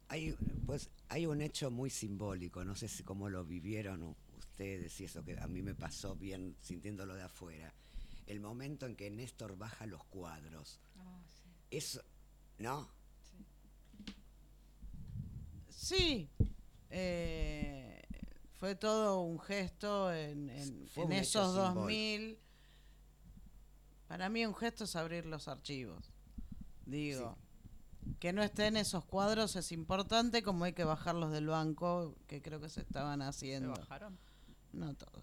[0.08, 5.04] Hay, pues, hay un hecho muy simbólico, no sé si cómo lo vivieron ustedes y
[5.04, 7.72] eso que a mí me pasó bien sintiéndolo de afuera.
[8.26, 10.80] El momento en que Néstor baja los cuadros.
[11.70, 12.02] Eso,
[12.58, 12.90] ¿no?
[15.68, 16.28] Sí,
[16.90, 18.02] eh,
[18.58, 21.82] fue todo un gesto en, en- Fue en un hecho esos simbólico.
[24.12, 24.18] 2000.
[24.18, 26.12] Para mí un gesto es abrir los archivos.
[26.86, 27.36] Digo,
[28.18, 32.60] que no estén esos cuadros es importante, como hay que bajarlos del banco, que creo
[32.60, 33.70] que se estaban ¿Se haciendo.
[33.74, 34.18] bajaron?
[34.72, 35.22] No todos.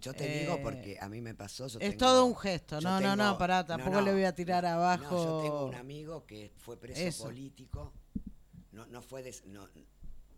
[0.00, 1.66] Yo te digo Eh, porque a mí me pasó.
[1.66, 2.80] yo Es tengo- todo un gesto.
[2.80, 4.02] No, no, no, pará, no, tampoco no.
[4.02, 5.16] le voy a tirar No, abajo.
[5.24, 7.24] yo tengo un amigo que fue preso Eso.
[7.24, 7.92] político.
[8.72, 9.66] No, no fue des- no,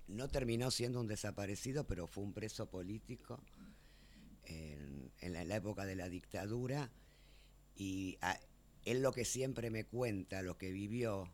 [0.09, 3.39] no terminó siendo un desaparecido, pero fue un preso político
[4.45, 6.91] en, en la, en la época de la dictadura.
[7.77, 8.39] Y a-
[8.85, 11.31] él lo que siempre me cuenta, lo que vivió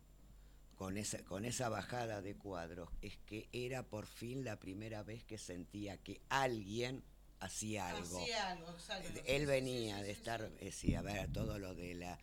[0.77, 5.25] con esa, con esa bajada de cuadros, es que era por fin la primera vez
[5.25, 7.03] que sentía que alguien
[7.41, 8.21] hacía algo.
[8.21, 9.21] Hacía algo, exacto.
[9.27, 12.19] Él venía de estar, eh, sí, a ver, todo lo de la,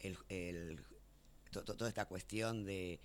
[0.00, 0.84] el, el-
[1.50, 3.00] to- to- toda esta cuestión de,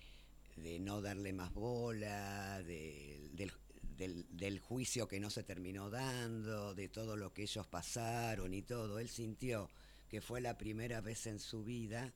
[0.56, 3.52] de no darle más bola, de- del,
[3.96, 8.62] del, del juicio que no se terminó dando, de todo lo que ellos pasaron y
[8.62, 8.98] todo.
[8.98, 9.70] Él sintió
[10.08, 12.12] que fue la primera vez en su vida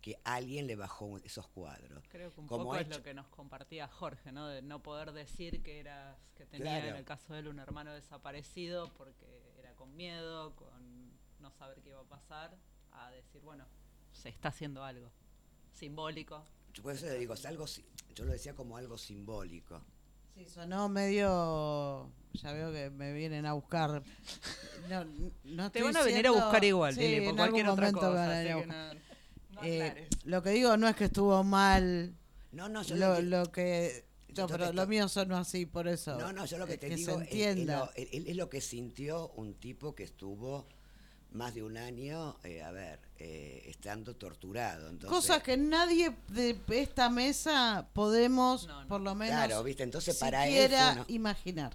[0.00, 2.02] que alguien le bajó esos cuadros.
[2.08, 4.48] Creo que un Como poco es lo que nos compartía Jorge, ¿no?
[4.48, 6.88] De no poder decir que eras, que tenía Claro.
[6.88, 11.80] en el caso de él un hermano desaparecido porque era con miedo, con no saber
[11.82, 12.56] qué iba a pasar,
[12.90, 13.64] a decir, bueno,
[14.12, 15.10] se está haciendo algo
[15.72, 16.44] simbólico.
[16.74, 17.66] Yo por eso le digo, es algo,
[18.14, 19.80] yo lo decía como algo simbólico.
[20.34, 22.10] Sí, sonó medio.
[22.34, 24.02] Ya veo que me vienen a buscar.
[24.88, 25.04] No,
[25.44, 27.92] no Te van a venir a buscar igual, sí, Lili, por en cualquier algún otra
[27.92, 28.08] cosa.
[28.08, 28.94] van a así venir a que buscar.
[28.96, 32.14] no- no Eh, lo que digo no es que estuvo mal
[32.52, 34.04] No, no, yo lo, lo que.
[34.28, 36.18] Yo No, pero lo mío sonó así, por eso.
[36.18, 37.78] No, no, yo lo que te que digo es- es, entienda.
[37.80, 40.66] lo, es- es lo que sintió un tipo que estuvo
[41.32, 44.88] más de un año, eh, a ver, eh, estando torturado.
[44.88, 48.88] Entonces, Cosas que nadie de esta mesa podemos, No, no.
[48.88, 50.70] por lo menos, Claro, viste, entonces para él
[51.08, 51.74] imaginar.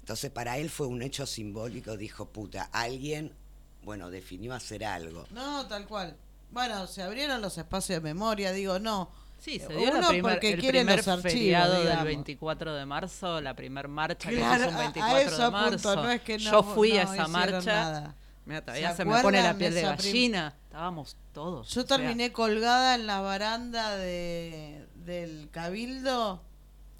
[0.00, 3.32] Entonces para él fue un hecho simbólico, dijo, puta, alguien,
[3.84, 5.26] bueno, definió hacer algo.
[5.30, 6.16] No, tal cual.
[6.50, 9.08] Bueno, se abrieron los espacios de memoria, digo, no.
[9.38, 12.04] Sí, se Eh, dio la uno primer- porque el primer los archivos, feriado del digamos.
[12.04, 15.44] 24 de marzo, la primer marcha Claro, que hizo a- un a 24 eso de
[15.44, 15.96] apunto, marzo.
[15.96, 17.60] no es que no- Yo fui no a esa marcha.
[17.62, 18.14] nada.
[18.50, 20.56] Mira, todavía ¿Se se, me pone la piel de gallina.
[20.64, 21.68] Estábamos todos.
[21.68, 26.42] Yo sea, terminé colgada en la baranda de, del cabildo,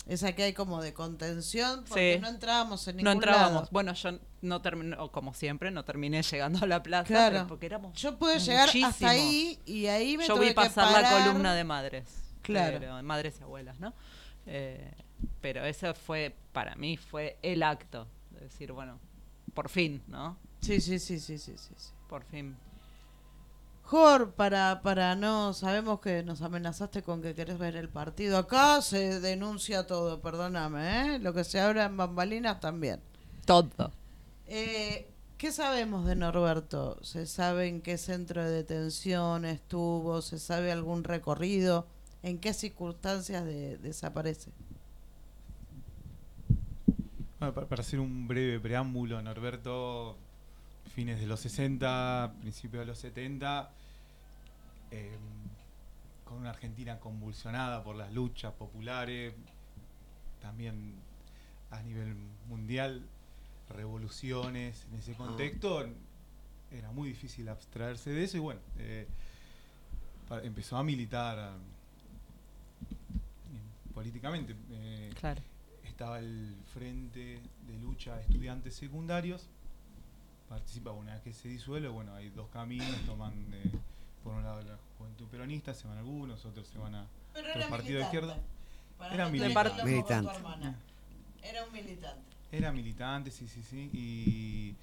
[0.06, 2.20] esa que hay como de contención, porque Sí.
[2.20, 3.52] no entrábamos en no ningún entrábamos.
[3.62, 3.68] lado.
[3.72, 4.10] Bueno, yo
[4.42, 7.34] no terminé, como siempre, no terminé llegando a la plaza, Claro.
[7.34, 10.54] pero porque éramos Yo pude llegar hasta ahí y ahí me Yo tuve vi que
[10.54, 12.04] pasar la columna de madres.
[12.42, 12.78] Claro.
[12.78, 13.92] pero- de madres y abuelas, ¿no?
[14.46, 14.94] Eh,
[15.40, 18.06] pero eso fue, para mí, fue el acto.
[18.30, 18.98] De decir, bueno,
[19.52, 20.38] por fin, ¿no?
[20.60, 21.74] Sí, sí, sí, sí, sí, sí.
[21.76, 21.90] sí.
[22.08, 22.56] Por fin.
[23.84, 28.38] Jor, para, para no, sabemos que nos amenazaste con que querés ver el partido.
[28.38, 31.18] Acá se denuncia todo, perdóname, ¿eh?
[31.18, 33.00] Lo que se habla en bambalinas también.
[33.44, 33.90] Todo.
[34.46, 37.02] Eh, ¿Qué sabemos de Norberto?
[37.02, 40.22] ¿Se sabe en qué centro de detención estuvo?
[40.22, 41.86] ¿Se sabe algún recorrido?
[42.22, 44.52] ¿En qué circunstancias de- desaparece?
[47.38, 50.16] Bueno, pa- para hacer un breve preámbulo, Norberto,
[51.00, 53.70] fines de los 60, principios de los 70,
[54.90, 55.16] eh,
[56.26, 59.32] con una Argentina convulsionada por las luchas populares,
[60.42, 60.92] también
[61.70, 62.14] a nivel
[62.50, 63.02] mundial,
[63.70, 65.86] revoluciones en ese contexto,
[66.70, 69.06] era muy difícil abstraerse de eso y bueno, eh,
[70.42, 71.56] empezó a militar ah,
[73.94, 74.54] políticamente.
[74.70, 75.40] eh, Claro.
[75.82, 79.48] estaba el Frente de Lucha de Estudiantes Secundarios.
[80.50, 83.70] Participa una vez que se disuelve, bueno, hay dos caminos, toman eh,
[84.24, 88.00] por un lado la juventud peronista, se van algunos, otros se van a otros partidos
[88.00, 88.36] de izquierda.
[89.12, 89.84] Era militante.
[89.84, 90.34] Militante.
[90.34, 90.74] hermana.
[91.40, 92.36] Era un militante.
[92.50, 94.74] Era militante, sí, sí, sí, y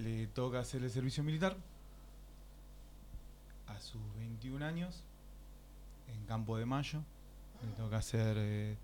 [0.00, 1.54] le toca hacer el servicio militar
[3.66, 5.02] a sus 21 años
[6.08, 7.02] en Campo de Mayo.
[7.62, 8.76] Le toca hacer, eh,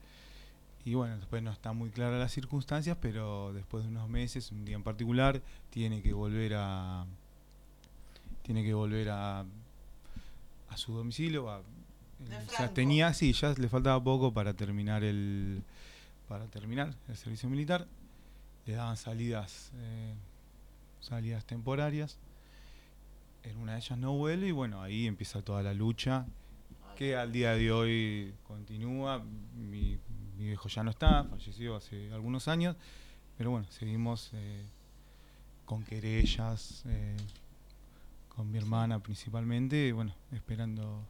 [0.87, 4.65] y bueno, después no está muy clara las circunstancias, pero después de unos meses, un
[4.65, 7.05] día en particular, tiene que volver a,
[8.43, 11.51] tiene que volver a, a su domicilio.
[11.51, 15.63] a- eh, ya tenía, sí, ya le faltaba poco para terminar el,
[16.29, 17.87] para terminar el servicio militar.
[18.65, 20.15] Le daban salidas, eh,
[21.01, 22.17] salidas temporarias.
[23.43, 26.27] En una de ellas no vuelve y bueno, ahí empieza toda la lucha
[26.97, 29.23] que al día de hoy continúa.
[29.57, 29.99] Mi,
[30.37, 32.77] mi viejo ya no está, falleció hace algunos años,
[33.37, 34.65] pero bueno, seguimos eh,
[35.65, 37.17] con querellas, eh,
[38.29, 41.03] con mi hermana principalmente, y bueno, esperando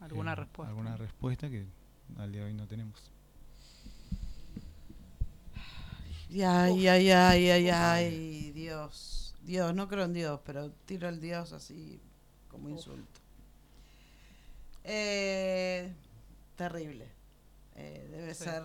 [0.00, 0.70] Alguna eh, respuesta.
[0.70, 1.66] Alguna respuesta que
[2.18, 3.10] al día de hoy no tenemos.
[6.28, 9.34] Y Ay, ay, ay, ay, ay, Dios.
[9.42, 12.00] Dios, no creo en Dios, pero tiro el Dios así
[12.48, 13.20] como insulto.
[14.84, 15.92] Eh,
[16.56, 17.13] terrible.
[17.76, 18.44] Eh, debe Sí.
[18.44, 18.62] ser.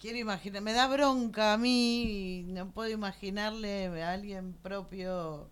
[0.00, 5.48] Quiero imaginar, me da bronca a mí y no puedo imaginarle a alguien propio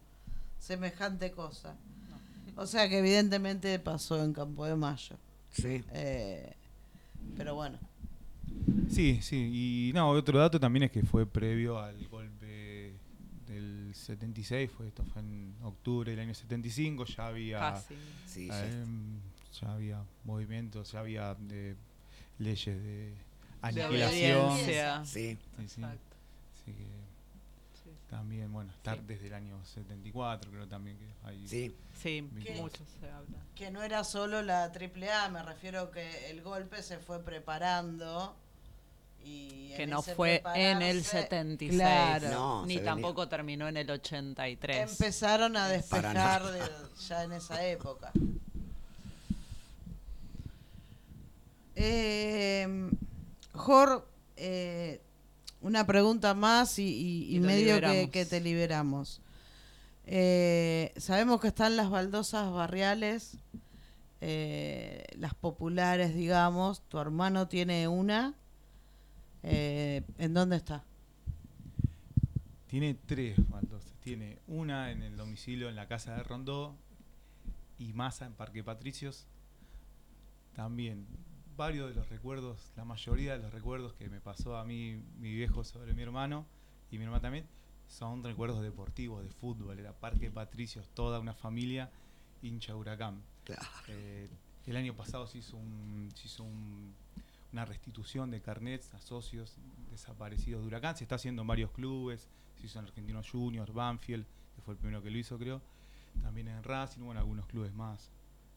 [0.58, 1.74] semejante cosa.
[2.56, 5.16] O sea que evidentemente pasó en Campo de Mayo.
[5.50, 5.82] Sí.
[5.92, 6.52] Eh,
[7.36, 7.78] pero bueno,
[8.90, 12.92] Sí, sí, y no, otro dato también es que fue previo al golpe
[13.46, 17.94] del 76, fue, esto fue en octubre del año 75, ya había, Casi.
[18.26, 18.84] Sí, ya eh,
[19.60, 21.74] ya había movimientos, ya había eh,
[22.42, 23.14] leyes de
[23.62, 24.56] aniquilación.
[24.58, 24.64] Sí.
[24.64, 25.38] Sí, sí.
[25.62, 26.16] Exacto.
[26.54, 26.86] Así que
[27.84, 27.90] Sí.
[28.10, 29.04] también, bueno, estar Sí.
[29.06, 31.46] desde el año 74, creo también que hay.
[31.48, 31.74] Sí.
[32.00, 32.22] Sí,
[32.60, 33.38] mucho se habla.
[33.54, 38.34] que no era solo la AAA, me refiero que el golpe se fue preparando
[39.24, 41.78] y Que no fue en el prepararse, 76.
[41.80, 42.30] Claro.
[42.30, 42.90] No, Ni venía.
[42.90, 44.90] tampoco terminó en el 83.
[44.90, 46.60] Empezaron a despejar de-
[47.08, 48.10] ya en esa época.
[51.74, 52.90] Eh,
[53.52, 55.00] Jor, eh,
[55.60, 59.20] una pregunta más y, y- y Y lo medio que te liberamos.
[60.04, 63.38] Eh, sabemos que están las baldosas barriales,
[64.20, 66.82] eh, las populares, digamos.
[66.88, 68.34] Tu hermano tiene una.
[69.44, 70.84] Eh, ¿En dónde está?
[72.66, 73.92] Tiene tres baldosas.
[74.02, 76.74] Tiene una en el domicilio en la casa de Rondó
[77.78, 79.26] y Masa en Parque Patricios.
[80.54, 81.06] También
[81.56, 85.32] varios de los recuerdos, la mayoría de los recuerdos que me pasó a mí mi
[85.32, 86.46] viejo sobre mi hermano
[86.90, 87.46] y mi hermana también
[87.88, 89.78] son recuerdos deportivos, de fútbol.
[89.78, 91.90] Era Parque Patricios, toda una familia
[92.42, 93.22] hincha huracán.
[93.44, 93.62] Claro.
[93.88, 94.28] Eh,
[94.66, 96.94] el año pasado se hizo un, se hizo un,
[97.52, 99.56] una restitución de carnets a socios
[99.90, 100.96] desaparecidos de Huracán.
[100.96, 102.28] Se está haciendo en varios clubes,
[102.58, 104.24] se hizo en Argentinos Juniors, Banfield,
[104.56, 105.60] que fue el primero que lo hizo, creo.
[106.22, 108.10] También en Racing, bueno, algunos clubes más.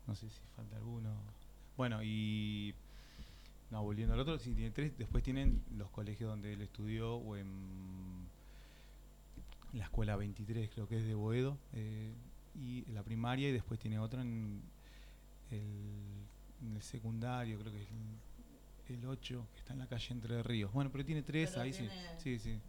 [0.08, 1.14] No sé si falta alguno.
[1.78, 2.74] Bueno, y.
[3.72, 4.98] No, volviendo al otro, sí, tiene tres.
[4.98, 8.28] Después tienen los colegios donde él estudió, o en
[9.74, 12.14] la escuela 23, creo que es de Boedo, eh,
[12.56, 14.62] y la primaria, y después tiene otro en
[15.52, 15.60] el,
[16.62, 17.88] en el secundario, creo que es
[18.90, 20.72] el, el 8, que está en la calle Entre Ríos.
[20.72, 21.90] Bueno, pero tiene tres, Pero ahí tiene-
[22.20, 22.38] sí.
[22.38, 22.60] Sí, sí.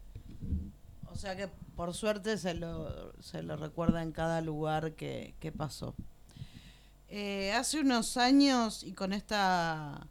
[1.09, 5.53] O sea que por suerte se lo, se lo recuerda en cada lugar que, que
[5.53, 5.95] pasó.
[7.09, 10.07] Eh, hace unos años, y con esta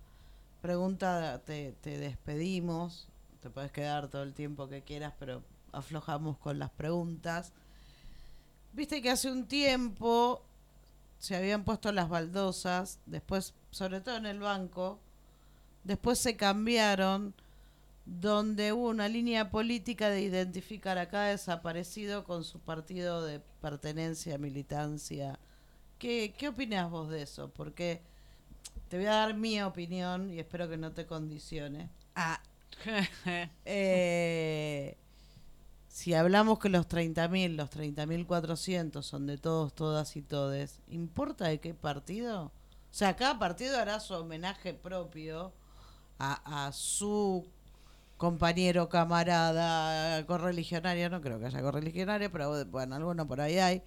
[0.66, 3.08] pregunta te, te despedimos,
[3.40, 7.54] te puedes quedar todo el tiempo que quieras, pero aflojamos con las preguntas.
[8.74, 10.42] Viste que hace un tiempo
[11.20, 14.98] se habían puesto las baldosas, después, sobre todo en el banco,
[15.84, 17.36] después se cambiaron
[18.08, 24.40] donde hubo una línea política de identificar a cada desaparecido con su partido de pertenencia,
[24.40, 25.38] militancia.
[26.00, 27.52] ¿Qué, qué opinás vos de eso?
[27.52, 28.02] Porque
[28.90, 31.90] te voy a dar mi opinión y espero que no te condicione.
[32.16, 32.40] Ah,
[33.66, 34.98] Eh,
[35.88, 41.60] si hablamos que los 30.000, los 30.400 son de todos, todas y todes, ¿importa de
[41.60, 42.46] qué partido?
[42.46, 42.52] O
[42.98, 45.54] sea, cada partido hará su homenaje propio
[46.20, 47.46] a, a su
[48.18, 53.82] compañero, camarada, correligionario, no creo que haya correligionario, pero bueno, alguno por ahí hay,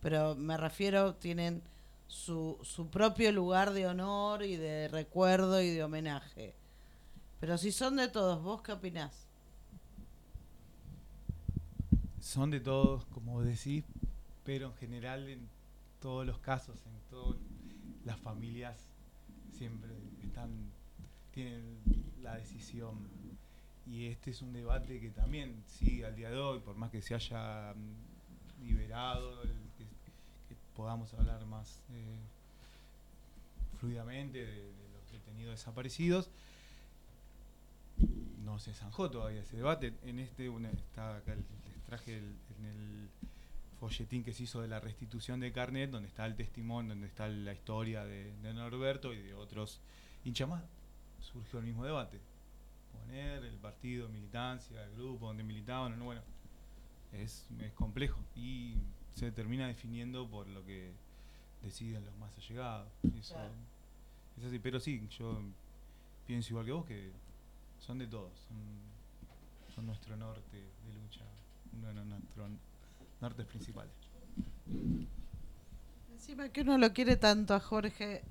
[0.00, 1.62] pero me refiero, tienen
[2.06, 6.54] su, su propio lugar de honor y de recuerdo y de homenaje.
[7.40, 9.26] Pero si son de todos, ¿vos qué opinás?
[12.20, 13.84] Son de todos, como decís,
[14.44, 15.48] pero en general en
[16.00, 17.36] todos los casos, en todas
[18.04, 18.76] las familias
[19.56, 19.90] siempre
[20.22, 20.50] están
[21.32, 21.78] tienen
[22.22, 23.08] la decisión
[23.86, 27.02] y este es un debate que también sigue al día de hoy, por más que
[27.02, 29.61] se haya mm, liberado, el
[30.82, 32.18] podamos hablar más eh,
[33.78, 36.28] fluidamente de, de los detenidos desaparecidos.
[38.44, 39.94] No se zanjó todavía ese debate.
[40.02, 40.48] En este
[40.80, 41.44] está acá, les
[41.86, 43.08] traje el- en el
[43.78, 47.28] folletín que se hizo de la restitución de carnet, donde está el testimonio, donde está
[47.28, 49.78] la historia de, Norberto y de otros
[50.24, 50.48] hinchas.
[51.20, 52.18] Surgió el mismo debate.
[52.92, 56.22] Poner el partido, militancia, el grupo donde militaban, no, bueno,
[57.12, 58.74] es complejo y
[59.14, 60.92] se termina definiendo por lo que
[61.62, 62.88] deciden los más allegados.
[63.18, 63.52] Eso, Claro.
[64.38, 65.40] es así, pero sí, yo
[66.26, 67.10] pienso igual que vos que
[67.80, 71.20] son de todos, son, son nuestro norte de lucha,
[71.76, 72.50] uno de nuestros
[73.20, 73.92] nortes principales.
[76.12, 78.22] Encima que uno lo quiere tanto a Jorge.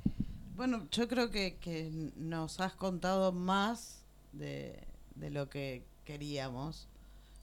[0.55, 4.83] Bueno, yo creo que, que nos has contado más de,
[5.15, 6.87] de lo que queríamos.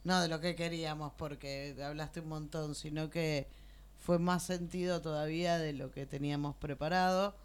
[0.09, 3.47] No de lo que queríamos porque hablaste un montón, sino que
[3.99, 7.37] fue más sentido todavía de lo que teníamos preparado.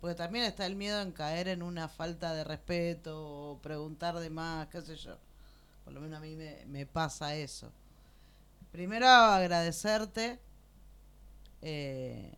[0.00, 4.30] Porque también está el miedo en caer en una falta de respeto o preguntar de
[4.30, 5.16] más, qué sé yo.
[5.82, 7.72] Por lo menos a mí me, pasa eso.
[8.70, 10.38] Primero agradecerte.
[11.60, 12.36] Eh,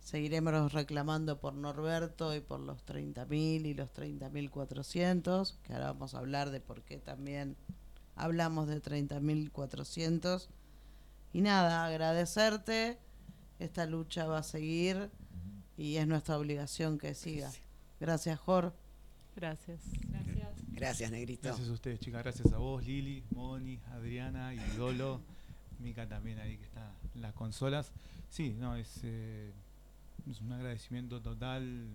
[0.00, 6.18] seguiremos reclamando por Norberto y por los 30.000 y los 30.400, que ahora vamos a
[6.18, 7.56] hablar de por qué también
[8.16, 10.48] hablamos de 30.400.
[11.32, 12.98] Y nada, agradecerte.
[13.58, 15.10] Esta lucha va a seguir
[15.76, 17.50] y es nuestra obligación que siga.
[18.00, 18.74] Gracias, Jor.
[19.36, 19.80] Gracias.
[20.08, 20.48] Gracias.
[20.68, 21.48] gracias, Negrito.
[21.48, 22.22] Gracias a ustedes, chicas.
[22.22, 25.20] Gracias a vos, Lili, Moni, Adriana y Dolo.
[25.80, 27.92] Mica también ahí que está en las consolas.
[28.28, 29.52] Sí, no, es, eh,
[30.30, 31.88] es un agradecimiento total.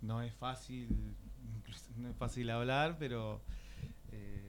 [0.00, 0.88] No es fácil,
[1.56, 3.42] incluso no es fácil hablar, pero
[4.12, 4.45] eh,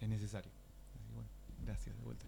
[0.00, 0.50] es necesario.
[0.94, 1.28] Así que bueno,
[1.64, 2.26] gracias de vuelta.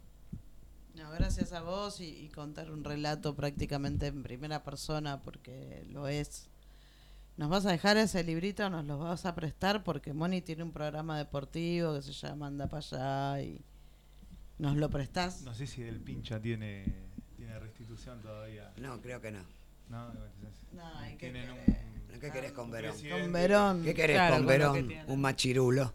[0.95, 6.07] No, gracias a vos y, y contar un relato prácticamente en primera persona porque lo
[6.09, 6.49] es.
[7.39, 8.69] ¿Nos vas a dejar ese librito?
[8.69, 9.85] ¿Nos lo vas a prestar?
[9.85, 13.61] Porque Moni tiene un programa deportivo que se llama Anda para allá y
[14.59, 15.41] nos lo prestás.
[15.43, 16.85] No sé si del pincha tiene,
[17.37, 18.71] tiene restitución todavía.
[18.77, 19.41] No, creo que no.
[19.89, 20.13] No,
[20.73, 21.51] No, ¿y qué querés?
[21.51, 22.95] un, ¿Qué querés con Verón?
[23.11, 23.83] Con Verón.
[23.83, 24.89] ¿Qué querés Claro, con que Verón?
[25.09, 25.95] Un machirulo.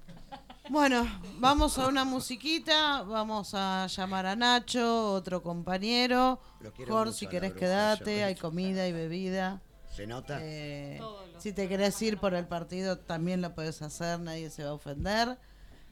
[0.69, 1.07] Bueno,
[1.39, 6.39] vamos a una musiquita, vamos a llamar a Nacho, otro compañero.
[6.59, 8.25] Lo quiero Jor, mucho si querés bruja, quedate, yo.
[8.25, 9.61] hay comida y bebida.
[9.95, 10.39] ¿Se nota?
[10.41, 10.99] Eh,
[11.37, 14.73] si te querés ir por el partido, también lo puedes hacer, nadie se va a
[14.73, 15.37] ofender.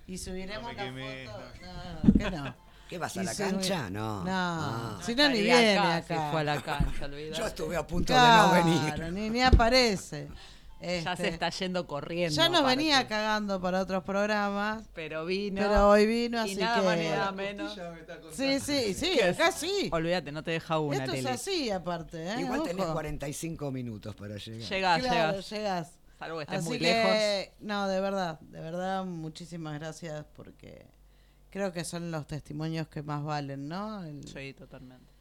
[0.07, 1.39] Y subiremos No la quemé, foto.
[1.61, 2.03] no.
[2.03, 2.55] No, que no.
[2.89, 3.89] ¿Qué vas a Y la cancha?
[3.89, 4.23] No.
[4.23, 4.99] No, Ah.
[5.01, 6.25] si no ni viene acá, acá.
[6.25, 7.37] Si fue a la cancha, olvidate.
[7.39, 8.65] Yo estuve a punto Claro, de no
[8.99, 9.13] venir.
[9.13, 10.27] ni, ni aparece.
[10.81, 12.35] Ya se Este, está yendo corriendo.
[12.35, 12.77] Ya nos aparte.
[12.77, 15.61] venía cagando para otros programas, Pero vino.
[15.61, 17.09] pero hoy vino, y así nada más ni que...
[17.09, 17.79] nada menos.
[18.33, 19.39] Sí, sí, sí, ¿Qué es?
[19.39, 19.89] acá sí.
[19.91, 21.29] Olvídate, no te deja una, Esto es Lili.
[21.29, 22.41] así, aparte, ¿eh?
[22.41, 22.93] Igual tenés Ojo.
[22.93, 24.69] 45 minutos para llegar.
[24.69, 25.49] Llegás, Claro, llegás.
[25.49, 25.91] llegás.
[26.19, 27.53] Salvo que estés Así muy que, lejos.
[27.61, 30.85] no, de verdad, de verdad, muchísimas gracias porque
[31.49, 34.03] creo que son los testimonios que más valen, ¿no?
[34.03, 35.11] El- Sí, totalmente.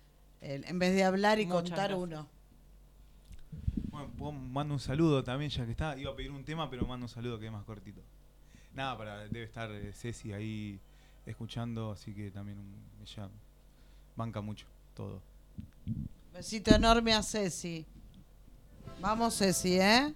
[0.41, 1.99] el- en vez de hablar y Muchas contar gracias.
[1.99, 2.29] uno.
[4.53, 5.97] Mando un saludo también, ya que está.
[5.97, 8.01] Iba a pedir un tema, pero mando un saludo que es más cortito.
[8.75, 10.81] Nada, para, debe estar eh, Ceci ahí
[11.27, 12.59] escuchando, así que también
[13.03, 13.29] ella
[14.17, 15.23] banca mucho todo.
[16.33, 17.87] Besito enorme a Ceci.
[19.01, 20.15] Vamos, Ceci, ¿eh?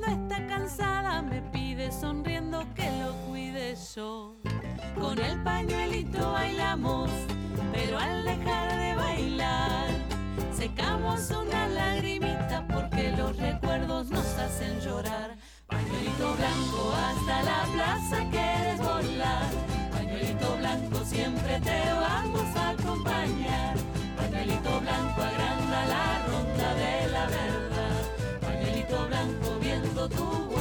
[0.00, 4.36] Cuando está cansada me pide sonriendo que lo cuide yo.
[4.98, 7.10] Con el pañuelito bailamos,
[7.72, 9.90] pero al dejar de bailar
[10.52, 15.36] secamos una lagrimita porque los recuerdos nos hacen llorar.
[15.66, 19.50] Pañuelito blanco hasta la plaza quieres volar.
[19.92, 23.76] Pañuelito blanco siempre te vamos a acompañar.
[24.16, 26.23] Pañuelito blanco agranda la
[30.08, 30.53] blanco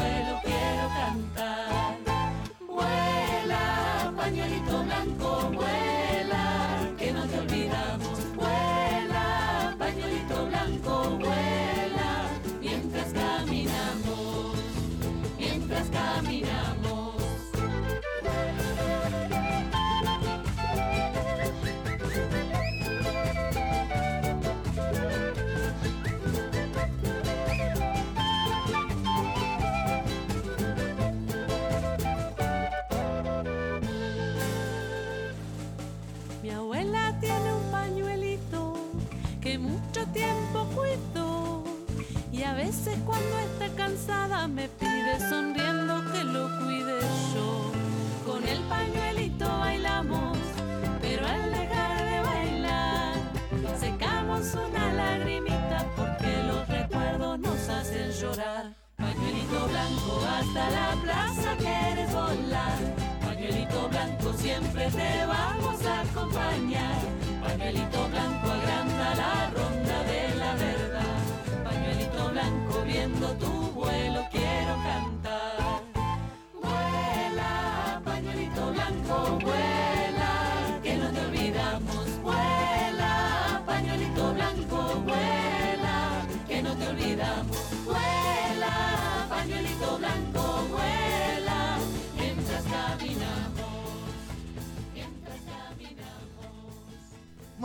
[42.94, 44.68] veces cuando está cansada me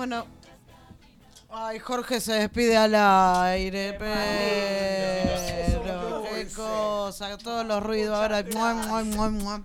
[0.08, 0.26] Bueno.
[1.50, 4.14] Ay, Jorge se despide al aire, pero
[6.34, 8.42] qué cosa, todos los ruidos ahora.
[8.50, 8.72] Mua,
[9.04, 9.62] mua, mua.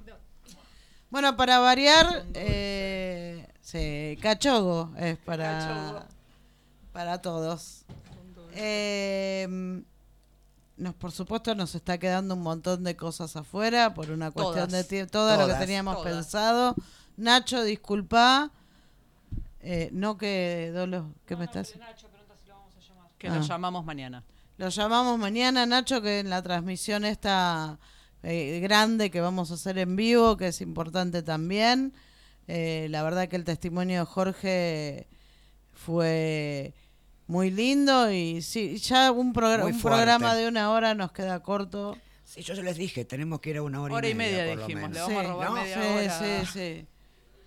[1.10, 6.08] Bueno, para variar, eh, sí, cachogo es para,
[6.92, 7.86] para todos.
[8.52, 9.82] Eh,
[10.76, 14.72] nos, por supuesto, nos está quedando un montón de cosas afuera por una cuestión Todas.
[14.74, 15.12] de tiempo.
[15.12, 16.12] Todo lo que teníamos Todas.
[16.12, 16.76] pensado.
[17.16, 18.52] Nacho, disculpa.
[19.66, 21.74] Eh, no que Dolo, ¿qué me estás?
[23.18, 23.36] Que Ah.
[23.36, 24.24] lo llamamos mañana.
[24.58, 27.80] Lo llamamos mañana, Nacho, que en la transmisión esta
[28.22, 31.94] eh, grande que vamos a hacer en vivo, que es importante también.
[32.48, 35.08] Eh, la verdad que el testimonio de Jorge
[35.72, 36.74] fue
[37.28, 41.98] muy lindo y sí, ya un, progr- un programa de una hora nos queda corto.
[42.26, 44.56] Sí, yo ya les dije, tenemos que ir a una hora, Hora y media por
[44.58, 45.08] lo dijimos, menos.
[45.10, 45.56] le vamos a robar ¿no?
[45.56, 46.46] media sí, hora.
[46.46, 46.88] sí, sí.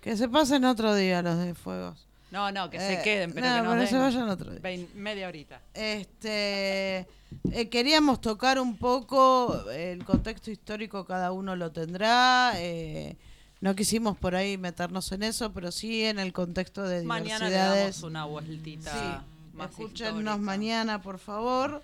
[0.01, 2.06] Que se pasen otro día los de Fuegos.
[2.31, 4.51] No, no, que Eh, se queden, pero no, que nos pero den se vayan otro
[4.51, 4.59] día.
[4.61, 5.61] vein- media horita.
[5.73, 7.07] Este,
[7.51, 12.53] eh, queríamos tocar un poco el contexto histórico, cada uno lo tendrá.
[12.55, 13.15] eh,
[13.59, 17.55] no quisimos por ahí meternos en eso, pero sí en el contexto de Mañana le
[17.55, 17.95] diversidades.
[18.01, 20.37] damos una vueltita Sí, más escúchenos histórica.
[20.37, 21.81] mañana, por favor.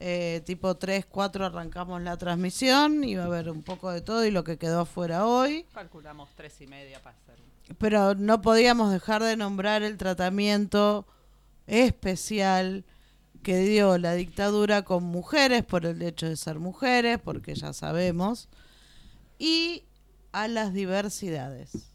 [0.00, 4.24] Eh, tipo 3, 4 arrancamos la transmisión y va a haber un poco de todo
[4.24, 5.64] y lo que quedó afuera hoy.
[5.72, 7.36] Calculamos tres y media para hacer.
[7.78, 11.06] Pero no podíamos dejar de nombrar el tratamiento
[11.66, 12.84] especial
[13.42, 18.48] que dio la dictadura con mujeres por el hecho de ser mujeres, porque ya sabemos,
[19.38, 19.84] y
[20.32, 21.90] a las diversidades.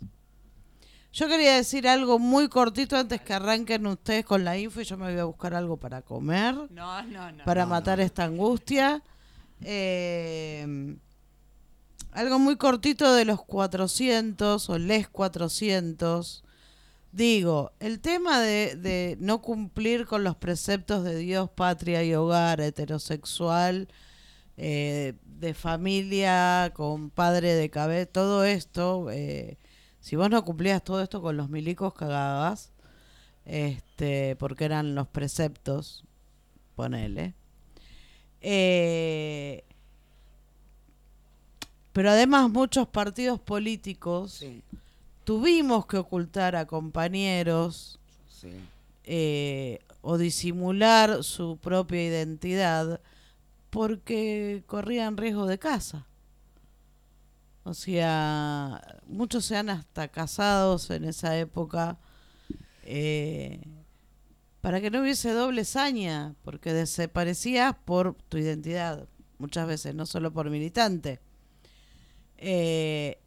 [1.12, 4.96] Yo quería decir algo muy cortito antes que arranquen ustedes con la info y yo
[4.96, 7.44] me voy a buscar algo para comer, No, no, no.
[7.46, 8.04] para No, matar no.
[8.06, 9.02] esta angustia.
[9.62, 10.96] Eh,
[12.20, 16.44] algo muy cortito de los 400 o les 400.
[17.14, 22.60] Digo, el tema de, de no cumplir con los preceptos de Dios, patria y hogar,
[22.60, 23.88] heterosexual,
[24.58, 29.58] eh, de familia, con padre de cabeza, todo esto, eh,
[30.02, 32.74] si vos no cumplías todo esto con los milicos cagabas,
[33.46, 36.04] este, porque eran los preceptos,
[36.76, 37.34] ponele.
[38.42, 39.64] Eh,
[41.94, 44.62] pero además muchos partidos políticos Sí,
[45.24, 48.50] tuvimos que ocultar a compañeros sí.
[49.04, 53.02] eh, o disimular su propia identidad
[53.70, 56.06] porque corrían riesgo de casa.
[57.64, 62.00] O sea, muchos se han hasta casados en esa época
[62.84, 63.62] eh,
[64.62, 70.32] para que no hubiese doble saña, porque desaparecías por tu identidad, muchas veces, no solo
[70.34, 71.20] por militante.
[72.42, 73.20] Eh,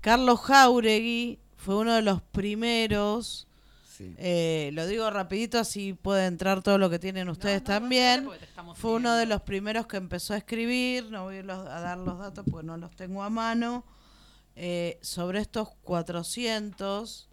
[0.00, 3.46] Carlos Jauregui fue uno de los primeros
[3.96, 4.14] sí.
[4.18, 8.28] eh, lo digo rapidito así puede entrar todo lo que tienen ustedes también.
[8.74, 11.98] Fue uno de los primeros que empezó a escribir, no voy a, los- a dar
[11.98, 13.84] los datos porque no los tengo a mano,
[14.54, 17.28] eh, sobre estos 400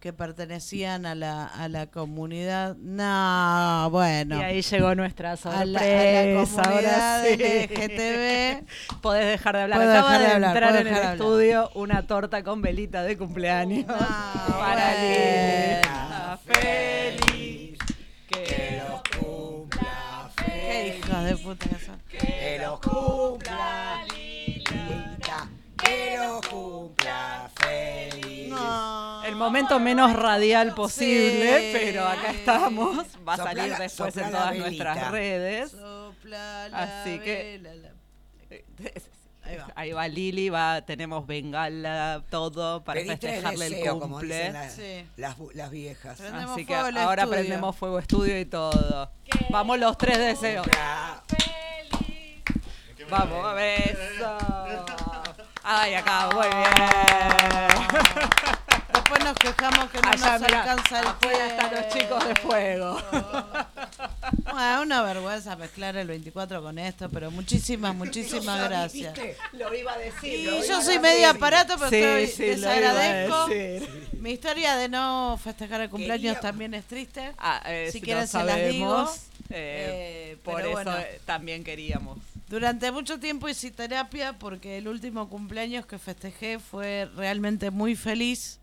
[0.00, 2.76] que pertenecían a la, a la comunidad.
[2.76, 4.38] No, bueno.
[4.38, 5.64] Y ahí llegó nuestra a sorpresa.
[5.64, 7.36] la, a la ahora comunidad sí.
[7.36, 9.00] LGTB.
[9.02, 9.78] Podés dejar de hablar.
[9.80, 11.12] Puedo Acaba dejar de de, hablar, entrar en el hablar.
[11.14, 13.86] estudio una torta con velita de cumpleaños.
[13.86, 13.96] No,
[14.58, 16.38] para bueno.
[16.46, 17.78] Feliz.
[18.28, 22.00] Que los cumpla Qué hijos de puta que son.
[22.08, 25.48] Que los cumpla Lilita.
[25.82, 28.48] Que los cumpla feliz.
[28.50, 29.07] No.
[29.38, 31.78] El momento menos radial posible, Sí.
[31.80, 32.96] pero acá estamos.
[33.26, 34.66] Va a Sopla salir la- después sopla en todas velita.
[34.66, 35.70] nuestras redes.
[35.70, 37.92] Sopla la Así que- vela,
[39.44, 39.66] Ahí va.
[39.76, 44.34] Ahí va Lili, va, tenemos bengala, todo para festejarle el deseos, como cumple.
[44.36, 45.06] dicen la- Sí.
[45.54, 46.18] las, viejas.
[46.18, 47.30] Prendemos Así que ahora estudio.
[47.30, 49.10] prendemos fuego estudio y todo.
[49.50, 50.66] Vamos los tres deseos.
[50.66, 51.22] Cumpla.
[53.08, 54.36] Vamos, a ver eso.
[55.62, 56.68] Ay, acá, muy bien.
[59.08, 62.34] Después nos quejamos que no Allá, nos mirá, alcanza el afuera están los chicos de
[62.36, 63.02] fuego.
[64.50, 69.14] Bueno, una vergüenza mezclar el 24 con esto, pero muchísimas, muchísimas gracias.
[69.14, 69.36] ¿Viste?
[69.52, 70.40] Lo iba a decir.
[70.40, 71.00] Y yo soy decir.
[71.00, 73.48] medio aparato, pero Sí, estoy, sí, les agradezco.
[74.20, 77.32] Mi historia de no festejar el cumpleaños también es triste.
[77.38, 79.08] Ah, eh, Si quieren se las digo.
[79.50, 80.96] eh, Eh, por eso bueno.
[80.98, 82.18] eh, también queríamos.
[82.48, 88.57] Durante mucho tiempo hice terapia porque el último cumpleaños que festejé fue realmente muy feliz.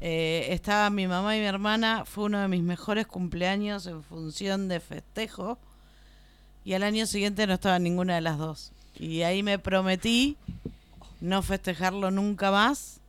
[0.00, 4.68] Eh, estaba mi mamá y mi hermana, fue uno de mis mejores cumpleaños en función
[4.68, 5.58] de festejo.
[6.64, 8.72] Y al año siguiente no estaba ninguna de las dos.
[8.98, 10.36] Y ahí me prometí
[11.20, 13.00] no festejarlo nunca más.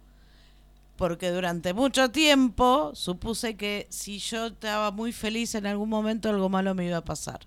[0.98, 6.50] Porque durante mucho tiempo supuse que si yo estaba muy feliz en algún momento algo
[6.50, 7.40] malo me iba a pasar.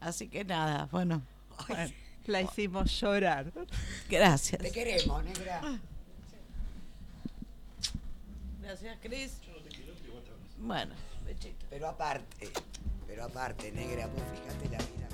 [0.00, 1.22] Así que nada, bueno,
[1.66, 1.90] Bueno,
[2.26, 3.50] la hicimos llorar.
[4.10, 4.60] gracias.
[4.60, 5.62] Te queremos, negra.
[8.68, 9.40] Gracias, Cris.
[10.58, 10.94] Bueno,
[11.24, 11.64] bechito.
[11.70, 12.50] Pero aparte,
[13.06, 15.07] pero aparte, negra, vos fíjate la vida.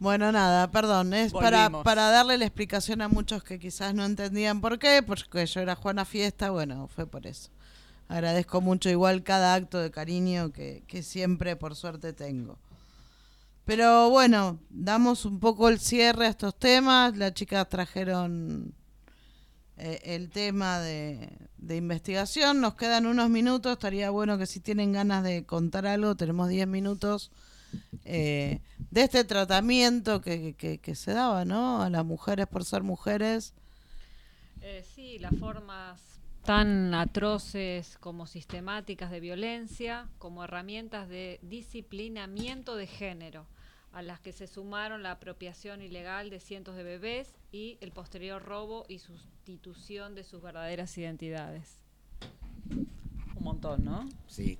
[0.00, 4.62] Bueno, nada, perdón, es para, para darle la explicación a muchos que quizás no entendían
[4.62, 7.50] por qué, porque yo era Juana Fiesta, bueno, fue por eso.
[8.08, 12.58] Agradezco mucho igual cada acto de cariño que, que siempre por suerte tengo.
[13.66, 17.14] Pero bueno, damos un poco el cierre a estos temas.
[17.18, 18.72] Las chicas trajeron
[19.76, 21.28] eh, el tema de,
[21.58, 22.62] de investigación.
[22.62, 23.72] Nos quedan unos minutos.
[23.72, 27.30] Estaría bueno que si tienen ganas de contar algo, tenemos 10 minutos
[28.04, 28.60] eh,
[28.90, 31.82] de este tratamiento que, que, que se daba ¿no?
[31.82, 33.54] a las mujeres por ser mujeres.
[34.62, 36.00] Eh, sí, las formas
[36.44, 43.46] tan atroces como sistemáticas de violencia, como herramientas de disciplinamiento de género,
[43.92, 48.42] a las que se sumaron la apropiación ilegal de cientos de bebés y el posterior
[48.42, 51.78] robo y sustitución de sus verdaderas identidades.
[53.36, 54.08] Un montón, ¿no?
[54.26, 54.58] Sí.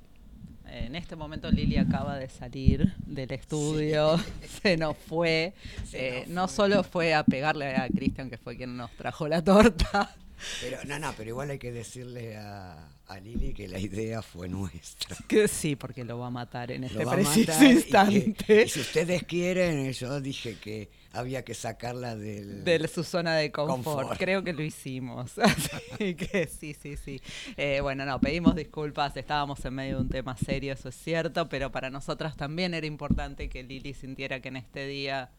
[0.70, 4.18] En este momento Lili acaba de salir del estudio,
[4.62, 5.52] se nos fue.
[5.84, 6.54] Se Eh, nos no fue.
[6.56, 10.16] solo fue a pegarle a Cristian, que fue quien nos trajo la torta.
[10.60, 14.48] Pero, no, no, pero igual hay que decirle a, a Lili que la idea fue
[14.48, 15.16] nuestra.
[15.28, 18.62] Que sí, porque lo va a matar en este preciso matar y que- instante.
[18.64, 22.62] y si ustedes quieren, yo dije que había que sacarla del...
[22.64, 23.98] de su zona de confort.
[24.02, 24.18] Confort.
[24.18, 25.38] Creo que lo hicimos.
[25.38, 27.20] Así que sí, sí, sí.
[27.56, 29.16] Eh, bueno, no, pedimos disculpas.
[29.16, 32.86] Estábamos en medio de un tema serio, eso es cierto, pero para nosotras también era
[32.86, 35.30] importante que Lili sintiera que en este día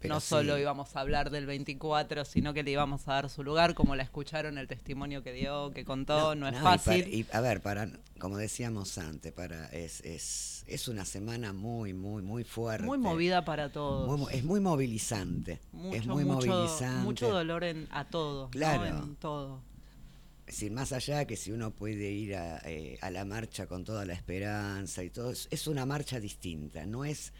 [0.00, 0.28] Pero no sí.
[0.28, 3.96] solo íbamos a hablar del 24, sino que le íbamos a dar su lugar, como
[3.96, 7.02] la escucharon, el testimonio que dio, que contó, no, es fácil.
[7.04, 7.90] para- y, a ver, para,
[8.20, 12.86] como decíamos antes, para es, es, es una semana muy, muy, muy fuerte.
[12.86, 14.16] muy movida para todos.
[14.18, 15.58] Muy es muy movilizante.
[15.72, 17.02] mucho, es muy mucho, movilizante.
[17.04, 18.44] mucho dolor en, a todo.
[18.44, 18.50] ¿no?
[18.50, 18.86] Claro.
[18.86, 19.62] En todo.
[20.46, 24.06] Decir, más allá que si uno puede ir a, eh, a la marcha con toda
[24.06, 27.32] la esperanza y todo, es, es una marcha distinta, no es,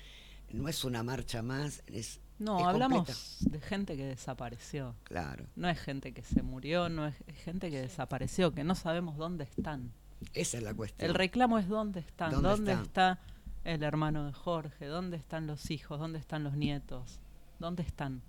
[0.51, 2.19] no es una marcha más, es...
[2.39, 3.57] No, es hablamos completa.
[3.59, 4.95] de gente que desapareció.
[5.05, 8.75] Claro, No es gente que se murió, no es, es gente que desapareció, que no
[8.75, 9.93] sabemos dónde están.
[10.35, 11.09] esa es la cuestión.
[11.11, 12.87] El reclamo es dónde están, ¿Dónde dónde, están?
[12.87, 13.19] está
[13.65, 17.19] el hermano de Jorge, dónde están los hijos, dónde están los nietos,
[17.59, 18.23] dónde están.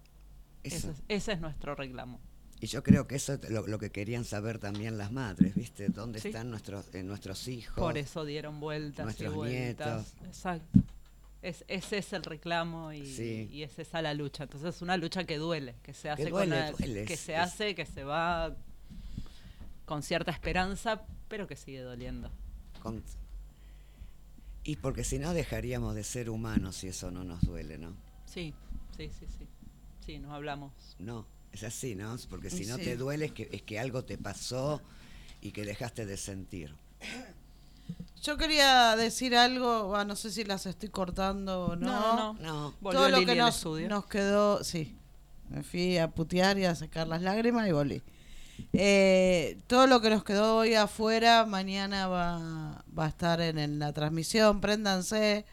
[0.64, 0.76] Eso.
[0.78, 2.20] Ese, es, ese es nuestro reclamo.
[2.62, 5.88] Y yo creo que eso es lo, lo que querían saber también las madres, ¿viste?
[5.88, 6.28] ¿Dónde Sí.
[6.28, 7.76] están nuestros, eh, nuestros hijos?
[7.78, 9.88] Por eso dieron vueltas y nuestros vueltas.
[9.88, 10.28] nietos.
[10.28, 10.80] Exacto.
[11.42, 13.48] Es, ese es el reclamo y, Sí.
[13.52, 14.44] y es esa la lucha.
[14.44, 17.20] Entonces es una lucha que duele, que se hace duele, con la- duele, que es-
[17.22, 18.56] se es- hace, que se va
[19.86, 22.30] con cierta esperanza, pero que sigue doliendo.
[22.84, 23.04] Con-
[24.66, 27.96] Y porque si no dejaríamos de ser humanos si eso no nos duele, ¿no?
[28.26, 28.54] Sí,
[28.98, 29.48] sí, sí, sí.
[30.06, 30.74] Sí, nos hablamos.
[31.00, 32.16] No, es así, ¿no?
[32.30, 32.84] Porque si no Sí.
[32.84, 34.82] te duele es que, es que algo te pasó
[35.42, 36.76] y que dejaste de sentir.
[38.22, 41.88] Yo quería decir algo, ah, no sé si las estoy cortando o no.
[41.88, 42.74] No, no, no.
[42.82, 43.38] Volvió Todo lo Lili que
[43.88, 44.98] nos, quedó, sí,
[45.50, 48.02] me fui a putear y a sacar las lágrimas y volví.
[48.74, 53.80] Eh, todo lo que nos quedó hoy afuera, mañana va, va a estar en, en
[53.80, 55.46] la transmisión, préndanse.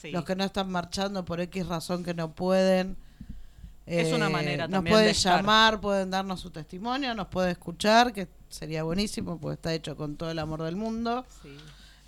[0.00, 0.10] Sí.
[0.10, 2.96] Los que no están marchando por X razón que no pueden.
[3.86, 5.40] Es una eh, manera Nos pueden de estar.
[5.40, 10.16] llamar, pueden darnos su testimonio, nos puede escuchar, que sería buenísimo porque está hecho con
[10.16, 11.26] todo el amor del mundo.
[11.42, 11.54] Sí.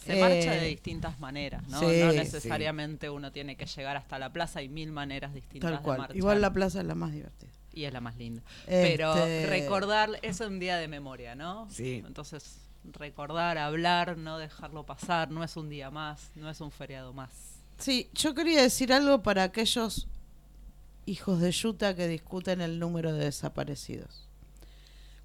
[0.06, 1.80] Se Eh, marcha de distintas maneras, ¿no?
[1.80, 2.16] sí, no sí.
[2.18, 5.98] necesariamente uno tiene que llegar hasta la plaza, hay mil maneras distintas Tal de cual.
[5.98, 6.16] marchar.
[6.16, 7.50] Igual la plaza es la más divertida.
[7.72, 8.42] Y es la más linda.
[8.66, 9.14] Este- Pero
[9.50, 11.68] recordar, eso es un día de memoria, ¿no?
[11.70, 12.02] Sí.
[12.06, 12.58] Entonces,
[12.92, 17.30] recordar, hablar, no dejarlo pasar, no es un día más, no es un feriado más.
[17.78, 20.06] Sí, yo quería decir algo para aquellos
[21.04, 24.26] hijos de Yuta que discuten el número de desaparecidos.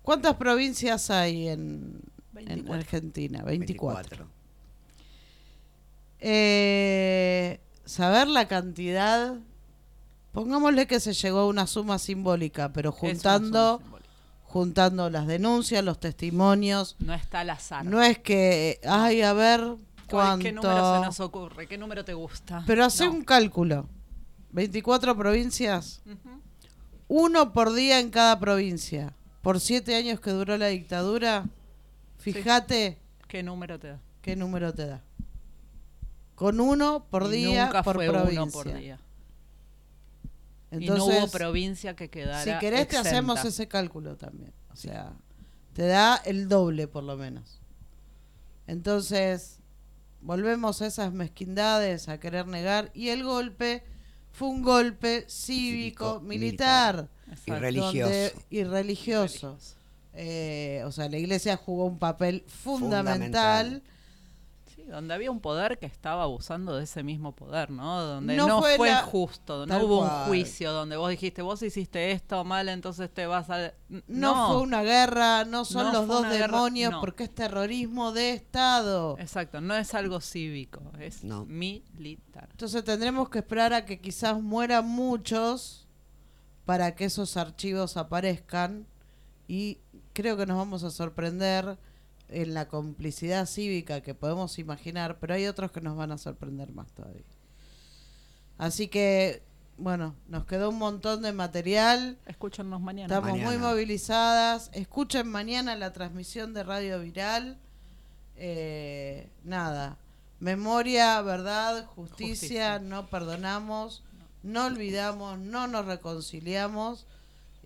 [0.02, 2.02] ¿Cuántas provincias hay en,
[2.36, 2.74] en 24.
[2.74, 3.44] Argentina?
[3.44, 4.10] 24.
[4.18, 4.41] 24.
[6.22, 9.36] Eh, saber la cantidad,
[10.32, 14.10] pongámosle que se llegó a una suma simbólica, pero juntando, simbólica.
[14.44, 17.84] juntando las denuncias, los testimonios, No está al azar.
[17.86, 19.78] no es que, ay, a ver ¿Cuál-
[20.10, 20.44] cuánto...
[20.44, 21.68] ¿Qué número se nos ocurre?
[21.68, 22.64] ¿Qué número te gusta?
[22.68, 23.12] Pero hace No.
[23.12, 23.90] un cálculo.
[24.52, 26.02] 24 provincias,
[27.08, 29.14] uno por día en cada provincia.
[29.42, 31.46] Por siete años que duró la dictadura,
[32.20, 34.00] fíjate ¿Qué número te da?
[34.22, 35.02] qué número te da.
[36.42, 38.42] Con uno por Y día nunca por fue provincia.
[38.42, 38.98] uno por día.
[40.72, 44.52] Entonces, y no hubo provincia que quedara si querés te hacemos ese cálculo también.
[44.74, 45.14] O sea,
[45.74, 47.60] te da el doble por lo menos.
[48.66, 49.60] Entonces,
[50.22, 52.90] volvemos a esas mezquindades, a querer negar.
[52.96, 53.84] Y el golpe
[54.32, 57.08] fue un golpe cívico, Cívico, militar.
[57.46, 58.00] Y religioso.
[58.02, 59.58] donde- y religioso.
[60.14, 63.84] Eh, o sea, la iglesia jugó un papel fundamental.
[63.84, 63.84] Fundamental.
[64.92, 68.02] Donde había un poder que estaba abusando de ese mismo poder, ¿no?
[68.02, 70.22] Donde No no, fue fue, la- justo, no Tal hubo cual.
[70.24, 73.74] un juicio donde vos dijiste, vos hiciste esto mal, entonces te vas a...
[74.08, 77.00] No, fue una guerra, no son No los dos guerra, demonios no.
[77.00, 79.16] porque es terrorismo de Estado.
[79.20, 81.46] Exacto, no es algo cívico, es No.
[81.46, 82.50] militar.
[82.52, 85.88] Entonces tendremos que esperar a que quizás mueran muchos
[86.66, 88.86] para que esos archivos aparezcan
[89.48, 89.80] y
[90.14, 91.78] creo que nos vamos a sorprender
[92.32, 96.72] en la complicidad cívica que podemos imaginar, pero hay otros que nos van a sorprender
[96.72, 97.24] más todavía.
[98.58, 99.44] Así que,
[99.78, 102.18] bueno, nos quedó un montón de material.
[102.26, 103.14] Escúchanos mañana.
[103.14, 104.70] Estamos muy movilizadas.
[104.74, 107.58] Escuchen mañana la transmisión de Radio Viral.
[108.36, 109.98] Eh, nada.
[110.40, 112.80] Memoria, verdad, justicia, Justicia.
[112.80, 114.04] no perdonamos,
[114.42, 117.06] no olvidamos, no nos reconciliamos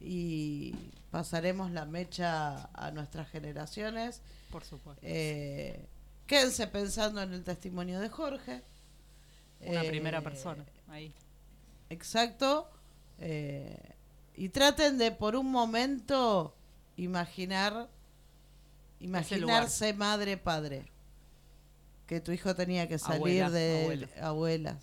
[0.01, 0.75] y
[1.09, 4.21] pasaremos la mecha a nuestras generaciones.
[4.55, 5.01] Por supuesto.
[5.05, 5.85] Eh,
[6.25, 8.63] quédense pensando en el testimonio de Jorge.
[9.59, 11.13] Una Eh, primera persona, ahí.
[11.89, 12.69] Exacto.
[13.19, 13.77] eh,
[14.33, 16.55] y traten de por un momento
[16.95, 17.89] imaginar,
[19.01, 20.89] imaginarse madre, padre.
[22.07, 24.81] Que tu hijo tenía que salir de abuelas.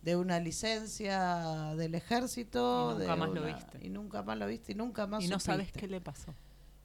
[0.00, 2.92] De una licencia del ejército.
[2.92, 3.78] Y nunca de más lo viste.
[3.86, 6.34] Y nunca más lo viste y nunca más Y no sabes qué le pasó.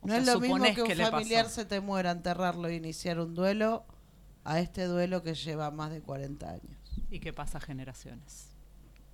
[0.01, 1.11] O No sea, es lo mismo que un pasó.
[1.11, 3.85] familiar se te muera, enterrarlo e iniciar un duelo,
[4.43, 6.77] a este duelo que lleva más de 40 años.
[7.09, 8.47] Y que pasa generaciones.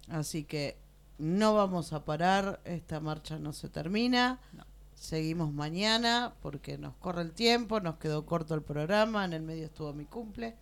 [0.10, 0.78] Así que
[1.18, 4.40] no vamos a parar, esta marcha no se termina.
[4.54, 4.66] No.
[4.96, 9.66] Seguimos mañana porque nos corre el tiempo, nos quedó corto el programa, en el medio
[9.66, 10.56] estuvo mi cumple.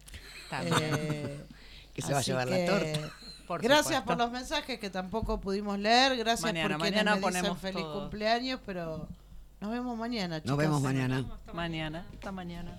[0.50, 0.78] También.
[0.82, 1.46] Eh,
[1.96, 3.10] Que se va a llevar la torta.
[3.48, 4.06] Por gracias supuesto.
[4.06, 7.58] por los mensajes que tampoco pudimos leer, gracias Mañana, por quienes mañana me dicen ponemos
[7.62, 8.02] feliz todo.
[8.02, 9.08] cumpleaños, pero
[9.62, 10.50] nos vemos mañana, chicos.
[10.50, 11.26] Nos vemos mañana.
[11.54, 12.78] Mañana, hasta mañana.